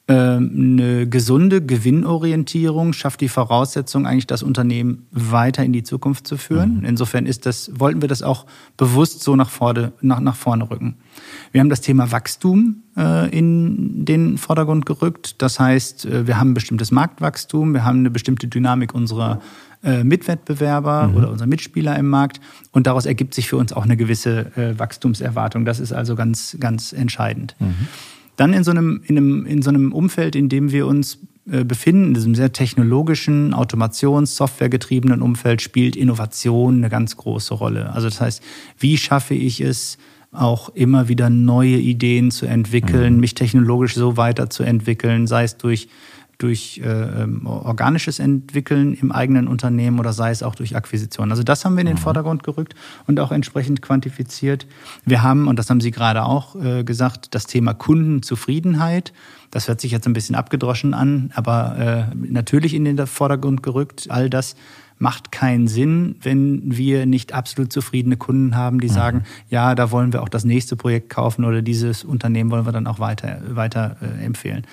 eine 0.06 1.08
gesunde 1.08 1.64
Gewinnorientierung 1.64 2.92
schafft 2.92 3.22
die 3.22 3.28
Voraussetzung, 3.28 4.06
eigentlich 4.06 4.26
das 4.26 4.42
Unternehmen 4.42 5.06
weiter 5.10 5.64
in 5.64 5.72
die 5.72 5.82
Zukunft 5.82 6.26
zu 6.26 6.36
führen. 6.36 6.80
Mhm. 6.80 6.84
Insofern 6.84 7.24
ist 7.24 7.46
das, 7.46 7.70
wollten 7.78 8.02
wir 8.02 8.08
das 8.08 8.22
auch 8.22 8.44
bewusst 8.76 9.22
so 9.22 9.34
nach 9.34 9.48
vorne, 9.48 9.92
nach, 10.02 10.20
nach 10.20 10.36
vorne 10.36 10.68
rücken. 10.68 10.96
Wir 11.52 11.62
haben 11.62 11.70
das 11.70 11.80
Thema 11.80 12.12
Wachstum 12.12 12.82
äh, 12.98 13.30
in 13.30 14.04
den 14.04 14.36
Vordergrund 14.36 14.84
gerückt. 14.84 15.40
Das 15.40 15.58
heißt, 15.58 16.04
äh, 16.04 16.26
wir 16.26 16.38
haben 16.38 16.50
ein 16.50 16.54
bestimmtes 16.54 16.90
Marktwachstum, 16.90 17.72
wir 17.72 17.86
haben 17.86 18.00
eine 18.00 18.10
bestimmte 18.10 18.46
Dynamik 18.46 18.94
unserer 18.94 19.40
äh, 19.82 20.04
Mitwettbewerber 20.04 21.08
mhm. 21.08 21.16
oder 21.16 21.30
unserer 21.30 21.48
Mitspieler 21.48 21.96
im 21.98 22.08
Markt 22.08 22.42
und 22.72 22.86
daraus 22.86 23.06
ergibt 23.06 23.32
sich 23.32 23.48
für 23.48 23.56
uns 23.56 23.72
auch 23.72 23.84
eine 23.84 23.96
gewisse 23.96 24.54
äh, 24.56 24.78
Wachstumserwartung. 24.78 25.64
Das 25.64 25.80
ist 25.80 25.92
also 25.94 26.14
ganz, 26.14 26.58
ganz 26.60 26.92
entscheidend. 26.92 27.56
Mhm. 27.58 27.88
Dann 28.36 28.52
in 28.52 28.64
so 28.64 28.70
einem, 28.70 29.02
in 29.06 29.16
einem, 29.16 29.46
in 29.46 29.62
so 29.62 29.70
einem 29.70 29.92
Umfeld, 29.92 30.34
in 30.36 30.48
dem 30.48 30.72
wir 30.72 30.86
uns 30.86 31.18
äh, 31.50 31.64
befinden, 31.64 32.08
in 32.08 32.14
diesem 32.14 32.34
sehr 32.34 32.52
technologischen, 32.52 33.54
Automations-, 33.54 34.36
Softwaregetriebenen 34.36 35.22
Umfeld, 35.22 35.62
spielt 35.62 35.96
Innovation 35.96 36.76
eine 36.78 36.88
ganz 36.88 37.16
große 37.16 37.54
Rolle. 37.54 37.92
Also 37.92 38.08
das 38.08 38.20
heißt, 38.20 38.42
wie 38.78 38.96
schaffe 38.96 39.34
ich 39.34 39.60
es, 39.60 39.98
auch 40.34 40.68
immer 40.70 41.08
wieder 41.08 41.30
neue 41.30 41.76
Ideen 41.76 42.30
zu 42.30 42.46
entwickeln, 42.46 43.14
mhm. 43.14 43.20
mich 43.20 43.34
technologisch 43.34 43.94
so 43.94 44.16
weiterzuentwickeln, 44.16 45.26
sei 45.26 45.44
es 45.44 45.56
durch 45.56 45.88
durch 46.38 46.80
äh, 46.82 46.88
ähm, 46.88 47.46
organisches 47.46 48.18
Entwickeln 48.18 48.94
im 48.94 49.12
eigenen 49.12 49.48
Unternehmen 49.48 49.98
oder 49.98 50.12
sei 50.12 50.30
es 50.30 50.42
auch 50.42 50.54
durch 50.54 50.76
Akquisition. 50.76 51.30
Also 51.30 51.42
das 51.42 51.64
haben 51.64 51.74
wir 51.74 51.80
in 51.80 51.86
den 51.86 51.96
mhm. 51.96 52.00
Vordergrund 52.00 52.42
gerückt 52.42 52.74
und 53.06 53.20
auch 53.20 53.32
entsprechend 53.32 53.82
quantifiziert. 53.82 54.66
Wir 55.04 55.22
haben, 55.22 55.48
und 55.48 55.58
das 55.58 55.70
haben 55.70 55.80
Sie 55.80 55.90
gerade 55.90 56.24
auch 56.24 56.56
äh, 56.56 56.84
gesagt, 56.84 57.34
das 57.34 57.46
Thema 57.46 57.74
Kundenzufriedenheit. 57.74 59.12
Das 59.50 59.68
hört 59.68 59.80
sich 59.80 59.92
jetzt 59.92 60.06
ein 60.06 60.12
bisschen 60.12 60.34
abgedroschen 60.34 60.94
an, 60.94 61.30
aber 61.34 62.10
äh, 62.12 62.14
natürlich 62.14 62.74
in 62.74 62.84
den 62.84 63.06
Vordergrund 63.06 63.62
gerückt. 63.62 64.10
All 64.10 64.28
das 64.28 64.56
macht 65.04 65.32
keinen 65.32 65.68
Sinn, 65.68 66.16
wenn 66.22 66.62
wir 66.64 67.04
nicht 67.04 67.34
absolut 67.34 67.70
zufriedene 67.70 68.16
Kunden 68.16 68.56
haben, 68.56 68.80
die 68.80 68.88
mhm. 68.88 68.92
sagen, 68.92 69.24
ja, 69.50 69.74
da 69.74 69.90
wollen 69.90 70.14
wir 70.14 70.22
auch 70.22 70.30
das 70.30 70.46
nächste 70.46 70.76
Projekt 70.76 71.10
kaufen 71.10 71.44
oder 71.44 71.60
dieses 71.60 72.04
Unternehmen 72.04 72.50
wollen 72.50 72.64
wir 72.64 72.72
dann 72.72 72.86
auch 72.86 73.00
weiter, 73.00 73.42
weiter 73.50 73.98
äh, 74.00 74.24
empfehlen. 74.24 74.66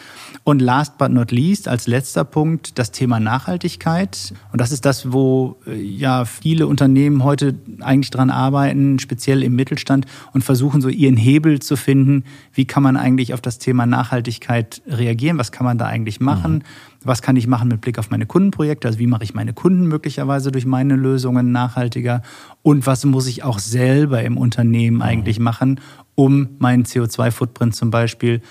Und 0.45 0.61
last 0.61 0.97
but 0.97 1.11
not 1.11 1.31
least, 1.31 1.67
als 1.67 1.85
letzter 1.85 2.23
Punkt, 2.23 2.79
das 2.79 2.91
Thema 2.91 3.19
Nachhaltigkeit. 3.19 4.33
Und 4.53 4.61
das 4.61 4.71
ist 4.71 4.85
das, 4.85 5.11
wo 5.11 5.57
äh, 5.67 5.75
ja 5.75 6.23
viele 6.23 6.65
Unternehmen 6.65 7.25
heute 7.25 7.55
eigentlich 7.81 8.11
dran 8.11 8.29
arbeiten, 8.29 8.99
speziell 8.99 9.43
im 9.43 9.57
Mittelstand 9.57 10.05
und 10.31 10.45
versuchen 10.45 10.79
so 10.79 10.87
ihren 10.87 11.17
Hebel 11.17 11.59
zu 11.59 11.75
finden. 11.75 12.23
Wie 12.53 12.63
kann 12.63 12.83
man 12.83 12.95
eigentlich 12.95 13.33
auf 13.33 13.41
das 13.41 13.57
Thema 13.57 13.85
Nachhaltigkeit 13.85 14.81
reagieren? 14.87 15.37
Was 15.37 15.51
kann 15.51 15.65
man 15.65 15.77
da 15.77 15.87
eigentlich 15.87 16.21
machen? 16.21 16.53
Mhm 16.53 16.90
was 17.03 17.21
kann 17.21 17.35
ich 17.35 17.47
machen 17.47 17.67
mit 17.67 17.81
Blick 17.81 17.97
auf 17.97 18.09
meine 18.09 18.25
Kundenprojekte, 18.25 18.87
also 18.87 18.99
wie 18.99 19.07
mache 19.07 19.23
ich 19.23 19.33
meine 19.33 19.53
Kunden 19.53 19.87
möglicherweise 19.87 20.51
durch 20.51 20.65
meine 20.65 20.95
Lösungen 20.95 21.51
nachhaltiger 21.51 22.21
und 22.61 22.85
was 22.85 23.05
muss 23.05 23.27
ich 23.27 23.43
auch 23.43 23.59
selber 23.59 24.23
im 24.23 24.37
Unternehmen 24.37 24.97
mhm. 24.97 25.01
eigentlich 25.03 25.39
machen, 25.39 25.79
um 26.15 26.49
meinen 26.59 26.83
CO2-Footprint 26.83 27.75
zum 27.75 27.89
Beispiel 27.89 28.41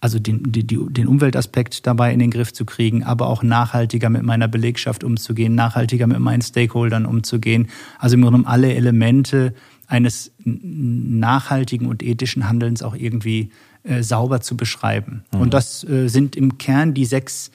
also 0.00 0.18
den, 0.18 0.52
den, 0.52 0.92
den 0.92 1.08
Umweltaspekt 1.08 1.86
dabei 1.86 2.12
in 2.12 2.18
den 2.18 2.30
Griff 2.30 2.52
zu 2.52 2.64
kriegen, 2.64 3.02
aber 3.02 3.28
auch 3.28 3.42
nachhaltiger 3.42 4.10
mit 4.10 4.22
meiner 4.22 4.46
Belegschaft 4.46 5.02
umzugehen, 5.02 5.54
nachhaltiger 5.54 6.06
mit 6.06 6.20
meinen 6.20 6.42
Stakeholdern 6.42 7.06
umzugehen. 7.06 7.68
Also 7.98 8.14
im 8.14 8.22
Grunde 8.22 8.46
alle 8.46 8.74
Elemente 8.74 9.54
eines 9.86 10.32
nachhaltigen 10.44 11.88
und 11.88 12.02
ethischen 12.02 12.48
Handelns 12.48 12.82
auch 12.82 12.94
irgendwie 12.94 13.50
äh, 13.84 14.02
sauber 14.02 14.40
zu 14.40 14.56
beschreiben. 14.56 15.24
Mhm. 15.32 15.40
Und 15.40 15.54
das 15.54 15.82
äh, 15.84 16.08
sind 16.08 16.36
im 16.36 16.58
Kern 16.58 16.92
die 16.92 17.04
sechs 17.04 17.50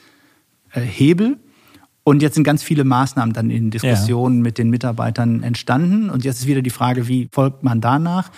Hebel. 0.79 1.38
Und 2.03 2.21
jetzt 2.21 2.34
sind 2.34 2.43
ganz 2.43 2.63
viele 2.63 2.84
Maßnahmen 2.84 3.34
dann 3.34 3.51
in 3.51 3.69
Diskussionen 3.69 4.38
ja. 4.38 4.43
mit 4.43 4.57
den 4.57 4.69
Mitarbeitern 4.69 5.43
entstanden. 5.43 6.10
Und 6.10 6.23
jetzt 6.23 6.39
ist 6.39 6.47
wieder 6.47 6.63
die 6.63 6.71
Frage, 6.71 7.07
wie 7.07 7.29
folgt 7.31 7.63
man 7.63 7.79
danach? 7.79 8.31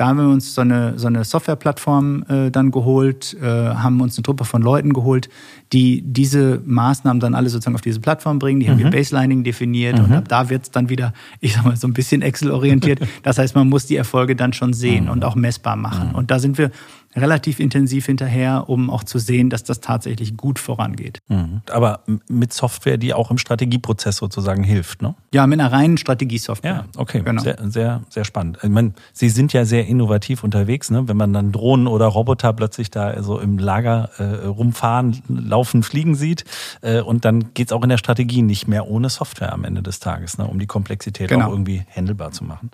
Da 0.00 0.06
haben 0.06 0.16
wir 0.16 0.28
uns 0.28 0.54
so 0.54 0.62
eine, 0.62 0.98
so 0.98 1.08
eine 1.08 1.24
Softwareplattform 1.24 2.24
äh, 2.26 2.50
dann 2.50 2.70
geholt, 2.70 3.36
äh, 3.42 3.44
haben 3.44 4.00
uns 4.00 4.16
eine 4.16 4.22
Truppe 4.22 4.46
von 4.46 4.62
Leuten 4.62 4.94
geholt, 4.94 5.28
die 5.74 6.00
diese 6.00 6.62
Maßnahmen 6.64 7.20
dann 7.20 7.34
alle 7.34 7.50
sozusagen 7.50 7.74
auf 7.74 7.82
diese 7.82 8.00
Plattform 8.00 8.38
bringen. 8.38 8.60
Die 8.60 8.66
mhm. 8.66 8.70
haben 8.70 8.78
wir 8.78 8.90
Baselining 8.90 9.44
definiert 9.44 9.98
mhm. 9.98 10.04
und 10.04 10.12
ab 10.14 10.28
da 10.28 10.48
wird 10.48 10.62
es 10.62 10.70
dann 10.70 10.88
wieder, 10.88 11.12
ich 11.40 11.52
sag 11.52 11.66
mal, 11.66 11.76
so 11.76 11.86
ein 11.86 11.92
bisschen 11.92 12.22
Excel-orientiert. 12.22 13.00
Das 13.22 13.36
heißt, 13.36 13.54
man 13.54 13.68
muss 13.68 13.84
die 13.84 13.96
Erfolge 13.96 14.36
dann 14.36 14.54
schon 14.54 14.72
sehen 14.72 15.04
mhm. 15.04 15.10
und 15.10 15.24
auch 15.26 15.34
messbar 15.34 15.76
machen. 15.76 16.08
Mhm. 16.08 16.14
Und 16.14 16.30
da 16.30 16.38
sind 16.38 16.56
wir 16.56 16.70
relativ 17.16 17.58
intensiv 17.58 18.06
hinterher, 18.06 18.68
um 18.68 18.88
auch 18.88 19.02
zu 19.02 19.18
sehen, 19.18 19.50
dass 19.50 19.64
das 19.64 19.80
tatsächlich 19.80 20.36
gut 20.36 20.58
vorangeht. 20.58 21.18
Mhm. 21.28 21.62
Aber 21.70 22.04
mit 22.28 22.52
Software, 22.52 22.98
die 22.98 23.12
auch 23.14 23.30
im 23.30 23.38
Strategieprozess 23.38 24.16
sozusagen 24.16 24.62
hilft, 24.62 25.02
ne? 25.02 25.14
Ja, 25.34 25.46
mit 25.46 25.58
einer 25.58 25.72
reinen 25.72 25.98
Strategiesoftware. 25.98 26.72
Ja, 26.72 26.84
okay. 26.96 27.22
Genau. 27.24 27.42
Sehr, 27.42 27.58
sehr, 27.68 28.02
sehr 28.08 28.24
spannend. 28.24 28.58
Ich 28.62 28.68
meine, 28.68 28.92
Sie 29.12 29.28
sind 29.28 29.52
ja 29.52 29.64
sehr 29.64 29.86
innovativ 29.86 30.44
unterwegs, 30.44 30.90
ne? 30.90 31.08
Wenn 31.08 31.16
man 31.16 31.32
dann 31.32 31.50
Drohnen 31.50 31.88
oder 31.88 32.06
Roboter 32.06 32.52
plötzlich 32.52 32.90
da 32.90 33.20
so 33.22 33.40
im 33.40 33.58
Lager 33.58 34.10
äh, 34.18 34.46
rumfahren, 34.46 35.22
laufen, 35.28 35.82
fliegen 35.82 36.14
sieht. 36.14 36.44
Äh, 36.80 37.00
und 37.00 37.24
dann 37.24 37.54
geht's 37.54 37.72
auch 37.72 37.82
in 37.82 37.88
der 37.88 37.98
Strategie 37.98 38.42
nicht 38.42 38.68
mehr 38.68 38.86
ohne 38.86 39.08
Software 39.08 39.52
am 39.52 39.64
Ende 39.64 39.82
des 39.82 39.98
Tages, 39.98 40.38
ne? 40.38 40.46
um 40.46 40.60
die 40.60 40.66
Komplexität 40.66 41.28
genau. 41.28 41.46
auch 41.46 41.50
irgendwie 41.50 41.82
handelbar 41.94 42.30
zu 42.30 42.44
machen. 42.44 42.70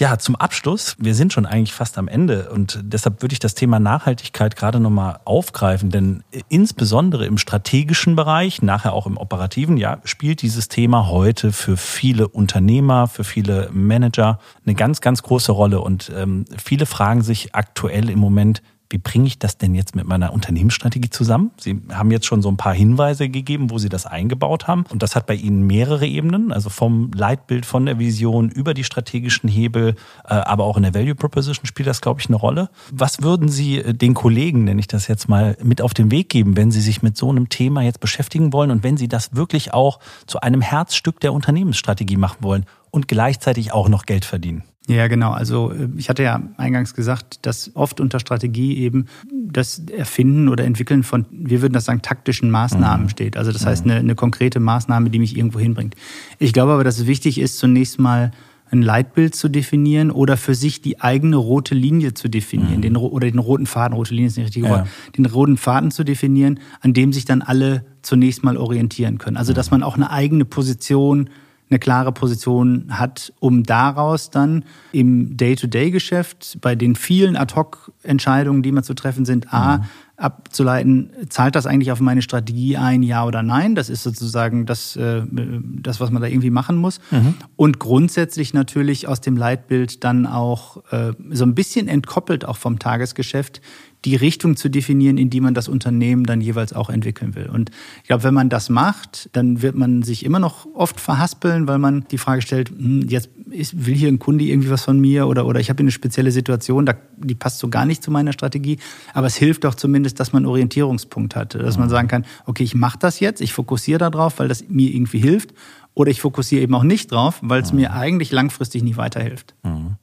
Ja, 0.00 0.16
zum 0.16 0.34
Abschluss, 0.34 0.96
wir 0.98 1.14
sind 1.14 1.34
schon 1.34 1.44
eigentlich 1.44 1.74
fast 1.74 1.98
am 1.98 2.08
Ende 2.08 2.50
und 2.52 2.80
deshalb 2.82 3.20
würde 3.20 3.34
ich 3.34 3.38
das 3.38 3.54
Thema 3.54 3.78
Nachhaltigkeit 3.78 4.56
gerade 4.56 4.80
nochmal 4.80 5.20
aufgreifen, 5.26 5.90
denn 5.90 6.24
insbesondere 6.48 7.26
im 7.26 7.36
strategischen 7.36 8.16
Bereich, 8.16 8.62
nachher 8.62 8.94
auch 8.94 9.06
im 9.06 9.18
operativen, 9.18 9.76
ja, 9.76 9.98
spielt 10.04 10.40
dieses 10.40 10.68
Thema 10.68 11.08
heute 11.08 11.52
für 11.52 11.76
viele 11.76 12.28
Unternehmer, 12.28 13.08
für 13.08 13.24
viele 13.24 13.68
Manager 13.74 14.38
eine 14.64 14.74
ganz, 14.74 15.02
ganz 15.02 15.22
große 15.22 15.52
Rolle 15.52 15.82
und 15.82 16.10
ähm, 16.16 16.46
viele 16.56 16.86
fragen 16.86 17.20
sich 17.20 17.54
aktuell 17.54 18.08
im 18.08 18.20
Moment, 18.20 18.62
wie 18.90 18.98
bringe 18.98 19.28
ich 19.28 19.38
das 19.38 19.56
denn 19.56 19.74
jetzt 19.74 19.94
mit 19.94 20.06
meiner 20.06 20.32
Unternehmensstrategie 20.32 21.10
zusammen? 21.10 21.52
Sie 21.58 21.80
haben 21.92 22.10
jetzt 22.10 22.26
schon 22.26 22.42
so 22.42 22.50
ein 22.50 22.56
paar 22.56 22.74
Hinweise 22.74 23.28
gegeben, 23.28 23.70
wo 23.70 23.78
Sie 23.78 23.88
das 23.88 24.04
eingebaut 24.04 24.66
haben. 24.66 24.84
Und 24.90 25.02
das 25.02 25.14
hat 25.14 25.26
bei 25.26 25.34
Ihnen 25.34 25.66
mehrere 25.66 26.06
Ebenen, 26.06 26.52
also 26.52 26.70
vom 26.70 27.12
Leitbild, 27.14 27.64
von 27.66 27.86
der 27.86 28.00
Vision 28.00 28.50
über 28.50 28.74
die 28.74 28.82
strategischen 28.82 29.48
Hebel, 29.48 29.94
äh, 30.24 30.34
aber 30.34 30.64
auch 30.64 30.76
in 30.76 30.82
der 30.82 30.92
Value 30.92 31.14
Proposition 31.14 31.66
spielt 31.66 31.86
das, 31.86 32.00
glaube 32.00 32.20
ich, 32.20 32.26
eine 32.26 32.36
Rolle. 32.36 32.68
Was 32.90 33.22
würden 33.22 33.48
Sie 33.48 33.78
äh, 33.78 33.94
den 33.94 34.14
Kollegen, 34.14 34.64
nenne 34.64 34.80
ich 34.80 34.88
das 34.88 35.06
jetzt 35.06 35.28
mal, 35.28 35.56
mit 35.62 35.80
auf 35.80 35.94
den 35.94 36.10
Weg 36.10 36.28
geben, 36.28 36.56
wenn 36.56 36.72
Sie 36.72 36.80
sich 36.80 37.00
mit 37.00 37.16
so 37.16 37.30
einem 37.30 37.48
Thema 37.48 37.82
jetzt 37.82 38.00
beschäftigen 38.00 38.52
wollen 38.52 38.72
und 38.72 38.82
wenn 38.82 38.96
Sie 38.96 39.08
das 39.08 39.36
wirklich 39.36 39.72
auch 39.72 40.00
zu 40.26 40.40
einem 40.40 40.60
Herzstück 40.60 41.20
der 41.20 41.32
Unternehmensstrategie 41.32 42.16
machen 42.16 42.38
wollen 42.40 42.66
und 42.90 43.06
gleichzeitig 43.06 43.72
auch 43.72 43.88
noch 43.88 44.04
Geld 44.04 44.24
verdienen? 44.24 44.64
Ja, 44.90 45.06
genau. 45.06 45.30
Also 45.30 45.70
äh, 45.70 45.88
ich 45.96 46.08
hatte 46.08 46.22
ja 46.22 46.42
eingangs 46.56 46.94
gesagt, 46.94 47.46
dass 47.46 47.70
oft 47.74 48.00
unter 48.00 48.18
Strategie 48.18 48.76
eben 48.78 49.06
das 49.30 49.82
Erfinden 49.96 50.48
oder 50.48 50.64
Entwickeln 50.64 51.04
von, 51.04 51.26
wir 51.30 51.62
würden 51.62 51.72
das 51.72 51.84
sagen, 51.84 52.02
taktischen 52.02 52.50
Maßnahmen 52.50 53.06
mhm. 53.06 53.10
steht. 53.10 53.36
Also 53.36 53.52
das 53.52 53.64
heißt 53.64 53.84
eine, 53.84 53.96
eine 53.96 54.14
konkrete 54.16 54.58
Maßnahme, 54.58 55.10
die 55.10 55.20
mich 55.20 55.36
irgendwo 55.36 55.60
hinbringt. 55.60 55.94
Ich 56.38 56.52
glaube 56.52 56.72
aber, 56.72 56.82
dass 56.82 56.98
es 56.98 57.06
wichtig 57.06 57.38
ist, 57.38 57.58
zunächst 57.58 58.00
mal 58.00 58.32
ein 58.72 58.82
Leitbild 58.82 59.34
zu 59.34 59.48
definieren 59.48 60.10
oder 60.10 60.36
für 60.36 60.54
sich 60.54 60.80
die 60.80 61.00
eigene 61.00 61.36
rote 61.36 61.74
Linie 61.74 62.14
zu 62.14 62.28
definieren, 62.28 62.76
mhm. 62.76 62.82
den, 62.82 62.96
oder 62.96 63.28
den 63.28 63.38
roten 63.38 63.66
Faden, 63.66 63.94
rote 63.96 64.14
Linie 64.14 64.28
ist 64.28 64.36
nicht 64.36 64.46
richtig 64.46 64.64
ja. 64.64 64.86
den 65.16 65.26
roten 65.26 65.56
Faden 65.56 65.90
zu 65.90 66.04
definieren, 66.04 66.60
an 66.80 66.94
dem 66.94 67.12
sich 67.12 67.24
dann 67.24 67.42
alle 67.42 67.84
zunächst 68.02 68.44
mal 68.44 68.56
orientieren 68.56 69.18
können. 69.18 69.36
Also 69.36 69.52
dass 69.52 69.70
man 69.70 69.82
auch 69.82 69.96
eine 69.96 70.10
eigene 70.10 70.44
Position 70.44 71.30
eine 71.70 71.78
klare 71.78 72.12
Position 72.12 72.86
hat, 72.90 73.32
um 73.38 73.62
daraus 73.62 74.30
dann 74.30 74.64
im 74.92 75.36
Day-to-Day-Geschäft 75.36 76.58
bei 76.60 76.74
den 76.74 76.96
vielen 76.96 77.36
Ad-Hoc-Entscheidungen, 77.36 78.62
die 78.62 78.72
man 78.72 78.82
zu 78.82 78.94
treffen 78.94 79.24
sind, 79.24 79.54
A, 79.54 79.78
mhm. 79.78 79.84
abzuleiten, 80.16 81.10
zahlt 81.28 81.54
das 81.54 81.66
eigentlich 81.66 81.92
auf 81.92 82.00
meine 82.00 82.22
Strategie 82.22 82.76
ein, 82.76 83.04
ja 83.04 83.24
oder 83.24 83.44
nein? 83.44 83.76
Das 83.76 83.88
ist 83.88 84.02
sozusagen 84.02 84.66
das, 84.66 84.96
äh, 84.96 85.22
das 85.30 86.00
was 86.00 86.10
man 86.10 86.20
da 86.20 86.28
irgendwie 86.28 86.50
machen 86.50 86.76
muss. 86.76 87.00
Mhm. 87.12 87.34
Und 87.54 87.78
grundsätzlich 87.78 88.52
natürlich 88.52 89.06
aus 89.06 89.20
dem 89.20 89.36
Leitbild 89.36 90.02
dann 90.02 90.26
auch 90.26 90.82
äh, 90.90 91.12
so 91.30 91.44
ein 91.44 91.54
bisschen 91.54 91.86
entkoppelt 91.86 92.44
auch 92.44 92.56
vom 92.56 92.80
Tagesgeschäft 92.80 93.60
die 94.04 94.16
Richtung 94.16 94.56
zu 94.56 94.68
definieren, 94.68 95.18
in 95.18 95.28
die 95.28 95.40
man 95.40 95.52
das 95.52 95.68
Unternehmen 95.68 96.24
dann 96.24 96.40
jeweils 96.40 96.72
auch 96.72 96.88
entwickeln 96.88 97.34
will. 97.34 97.48
Und 97.48 97.70
ich 98.02 98.08
glaube, 98.08 98.24
wenn 98.24 98.34
man 98.34 98.48
das 98.48 98.70
macht, 98.70 99.28
dann 99.32 99.60
wird 99.62 99.76
man 99.76 100.02
sich 100.02 100.24
immer 100.24 100.38
noch 100.38 100.66
oft 100.74 100.98
verhaspeln, 100.98 101.68
weil 101.68 101.78
man 101.78 102.06
die 102.10 102.18
Frage 102.18 102.40
stellt, 102.40 102.70
hm, 102.70 103.08
jetzt 103.08 103.30
will 103.52 103.94
hier 103.94 104.08
ein 104.08 104.18
Kunde 104.18 104.44
irgendwie 104.44 104.70
was 104.70 104.84
von 104.84 104.98
mir 104.98 105.26
oder, 105.26 105.46
oder 105.46 105.60
ich 105.60 105.68
habe 105.68 105.80
eine 105.80 105.90
spezielle 105.90 106.30
Situation, 106.30 106.86
da, 106.86 106.94
die 107.18 107.34
passt 107.34 107.58
so 107.58 107.68
gar 107.68 107.84
nicht 107.84 108.02
zu 108.02 108.10
meiner 108.10 108.32
Strategie. 108.32 108.78
Aber 109.12 109.26
es 109.26 109.36
hilft 109.36 109.64
doch 109.64 109.74
zumindest, 109.74 110.18
dass 110.18 110.32
man 110.32 110.44
einen 110.44 110.50
Orientierungspunkt 110.50 111.36
hat, 111.36 111.54
dass 111.54 111.76
man 111.76 111.88
mhm. 111.88 111.90
sagen 111.90 112.08
kann, 112.08 112.24
okay, 112.46 112.62
ich 112.62 112.74
mache 112.74 112.98
das 112.98 113.20
jetzt, 113.20 113.40
ich 113.40 113.52
fokussiere 113.52 113.98
darauf, 113.98 114.38
weil 114.38 114.48
das 114.48 114.64
mir 114.68 114.94
irgendwie 114.94 115.18
hilft. 115.18 115.52
Oder 115.92 116.10
ich 116.10 116.20
fokussiere 116.20 116.62
eben 116.62 116.74
auch 116.74 116.84
nicht 116.84 117.10
drauf, 117.10 117.40
weil 117.42 117.62
es 117.62 117.72
mhm. 117.72 117.80
mir 117.80 117.92
eigentlich 117.92 118.30
langfristig 118.30 118.82
nicht 118.82 118.96
weiterhilft. 118.96 119.54
Mhm. 119.64 119.96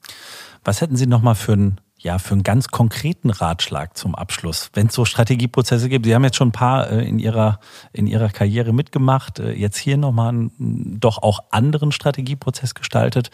Was 0.64 0.82
hätten 0.82 0.98
Sie 0.98 1.08
nochmal 1.08 1.36
für 1.36 1.54
ein 1.54 1.78
ja, 2.08 2.20
für 2.20 2.36
einen 2.36 2.44
ganz 2.44 2.70
konkreten 2.70 3.30
Ratschlag 3.30 3.98
zum 3.98 4.16
Abschluss, 4.16 4.70
wenn 4.74 4.88
es 4.88 4.94
so 4.94 5.04
Strategieprozesse 5.04 5.90
gibt. 5.90 6.06
Sie 6.06 6.16
haben 6.16 6.24
jetzt 6.24 6.38
schon 6.38 6.48
ein 6.48 6.54
paar 6.54 6.90
äh, 6.90 7.06
in, 7.06 7.20
Ihrer, 7.20 7.60
in 7.92 8.08
Ihrer 8.08 8.30
Karriere 8.30 8.72
mitgemacht, 8.74 9.40
äh, 9.40 9.52
jetzt 9.52 9.76
hier 9.76 9.98
nochmal 9.98 10.30
einen 10.30 11.00
doch 11.02 11.22
auch 11.22 11.42
anderen 11.52 11.92
Strategieprozess 11.92 12.76
gestaltet. 12.76 13.30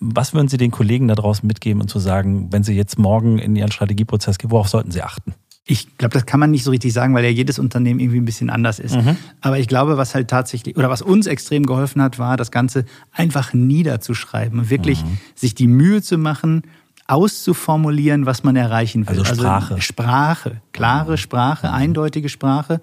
Was 0.00 0.32
würden 0.32 0.48
Sie 0.48 0.56
den 0.56 0.70
Kollegen 0.70 1.06
da 1.06 1.14
draußen 1.14 1.46
mitgeben 1.46 1.82
und 1.82 1.88
zu 1.88 1.98
sagen, 1.98 2.50
wenn 2.50 2.64
Sie 2.64 2.74
jetzt 2.74 2.98
morgen 2.98 3.38
in 3.38 3.56
Ihren 3.56 3.70
Strategieprozess 3.70 4.38
gehen, 4.38 4.50
worauf 4.50 4.68
sollten 4.68 4.90
Sie 4.90 5.02
achten? 5.02 5.34
Ich 5.66 5.98
glaube, 5.98 6.14
das 6.14 6.24
kann 6.24 6.40
man 6.40 6.50
nicht 6.50 6.64
so 6.64 6.70
richtig 6.70 6.94
sagen, 6.94 7.14
weil 7.14 7.24
ja 7.24 7.30
jedes 7.30 7.58
Unternehmen 7.58 8.00
irgendwie 8.00 8.20
ein 8.20 8.24
bisschen 8.24 8.48
anders 8.48 8.78
ist. 8.78 8.96
Mhm. 8.96 9.18
Aber 9.42 9.58
ich 9.58 9.68
glaube, 9.68 9.98
was 9.98 10.14
halt 10.14 10.28
tatsächlich 10.28 10.78
oder 10.78 10.88
was 10.88 11.02
uns 11.02 11.26
extrem 11.26 11.66
geholfen 11.66 12.00
hat, 12.00 12.18
war 12.18 12.38
das 12.38 12.50
Ganze 12.50 12.86
einfach 13.12 13.52
niederzuschreiben, 13.52 14.70
wirklich 14.70 15.04
mhm. 15.04 15.18
sich 15.34 15.54
die 15.54 15.66
Mühe 15.66 16.00
zu 16.00 16.16
machen, 16.16 16.62
auszuformulieren, 17.06 18.26
was 18.26 18.44
man 18.44 18.56
erreichen 18.56 19.08
will. 19.08 19.18
Also 19.18 19.24
Sprache. 19.24 19.74
Also 19.74 19.80
Sprache, 19.80 20.62
klare 20.72 21.18
Sprache, 21.18 21.70
eindeutige 21.70 22.28
Sprache 22.28 22.80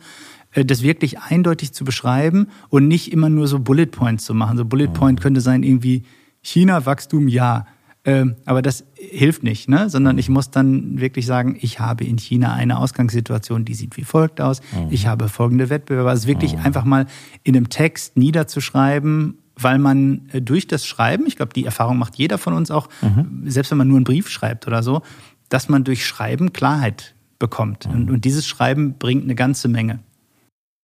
äh, 0.53 0.65
das 0.65 0.84
wirklich 0.84 1.19
eindeutig 1.19 1.73
zu 1.73 1.84
beschreiben 1.84 2.47
und 2.69 2.88
nicht 2.88 3.12
immer 3.12 3.29
nur 3.29 3.47
so 3.47 3.60
Bullet 3.60 3.88
Points 3.88 4.25
zu 4.25 4.34
machen. 4.34 4.57
So 4.57 4.65
Bullet 4.65 4.88
Point 4.88 5.19
mhm. 5.19 5.23
könnte 5.23 5.41
sein 5.41 5.63
irgendwie 5.63 6.03
China 6.41 6.86
Wachstum 6.86 7.27
ja, 7.27 7.65
ähm, 8.03 8.36
aber 8.45 8.63
das 8.63 8.84
hilft 8.95 9.43
nicht, 9.43 9.69
ne? 9.69 9.89
sondern 9.89 10.17
ich 10.17 10.27
muss 10.27 10.49
dann 10.49 10.99
wirklich 10.99 11.27
sagen, 11.27 11.55
ich 11.62 11.79
habe 11.79 12.03
in 12.03 12.17
China 12.17 12.53
eine 12.53 12.79
Ausgangssituation, 12.79 13.63
die 13.63 13.75
sieht 13.75 13.95
wie 13.95 14.03
folgt 14.03 14.41
aus. 14.41 14.62
Mhm. 14.71 14.88
Ich 14.89 15.05
habe 15.05 15.29
folgende 15.29 15.69
Wettbewerber. 15.69 16.10
Also 16.10 16.27
wirklich 16.27 16.53
mhm. 16.53 16.65
einfach 16.65 16.84
mal 16.84 17.05
in 17.43 17.55
einem 17.55 17.69
Text 17.69 18.17
niederzuschreiben 18.17 19.38
weil 19.63 19.80
man 19.80 20.30
äh, 20.32 20.41
durch 20.41 20.67
das 20.67 20.86
Schreiben, 20.86 21.26
ich 21.28 21.36
glaube, 21.36 21.54
die 21.54 21.65
Erfahrung 21.65 21.97
macht 21.97 22.15
jeder 22.15 22.38
von 22.38 22.54
uns 22.54 22.71
auch, 22.71 22.89
mhm. 23.02 23.43
selbst 23.45 23.71
wenn 23.71 23.78
man 23.78 23.88
nur 23.88 23.97
einen 23.97 24.06
Brief 24.06 24.30
schreibt 24.30 24.67
oder 24.67 24.84
so, 24.84 25.02
dass 25.50 25.69
man 25.69 25.84
durch 25.84 26.06
Schreiben 26.06 26.54
Klarheit 26.54 27.15
bekommt. 27.39 27.88
Mhm. 27.88 27.93
Und, 27.93 28.12
und, 28.12 28.26
dieses 28.26 28.47
Schreiben 28.47 28.97
bringt 28.97 29.24
eine 29.24 29.36
ganze 29.36 29.67
Menge. 29.67 30.00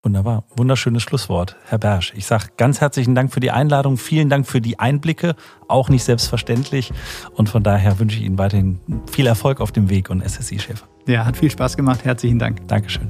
Wunderbar. 0.04 0.46
Wunderschönes 0.56 1.04
Schlusswort, 1.04 1.58
Herr 1.66 1.80
Bersch. 1.80 2.13
Ich 2.16 2.26
sage 2.26 2.46
ganz 2.56 2.80
herzlichen 2.80 3.16
Dank 3.16 3.34
für 3.34 3.40
die 3.40 3.52
Einladung. 3.52 3.98
Vielen 3.98 4.30
Dank 4.30 4.48
für 4.48 4.62
die 4.62 4.80
Einblicke. 4.80 5.36
Auch 5.68 5.90
nicht 5.90 6.04
selbstverständlich. 6.04 6.94
Und 7.34 7.50
von 7.50 7.63
daher 7.63 8.00
wünsche 8.00 8.18
ich 8.18 8.24
Ihnen 8.24 8.38
weiterhin 8.38 8.80
viel 9.12 9.28
Erfolg 9.28 9.60
auf 9.60 9.72
dem 9.72 9.90
Weg 9.90 10.10
und 10.10 10.22
SSI-Chef. 10.22 10.84
Ja, 11.08 11.26
hat 11.26 11.38
viel 11.38 11.52
Spaß 11.52 11.76
gemacht. 11.76 12.06
Herzlichen 12.06 12.40
Dank. 12.40 12.68
Dankeschön. 12.68 13.10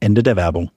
Ende 0.00 0.22
der 0.22 0.36
Werbung. 0.36 0.70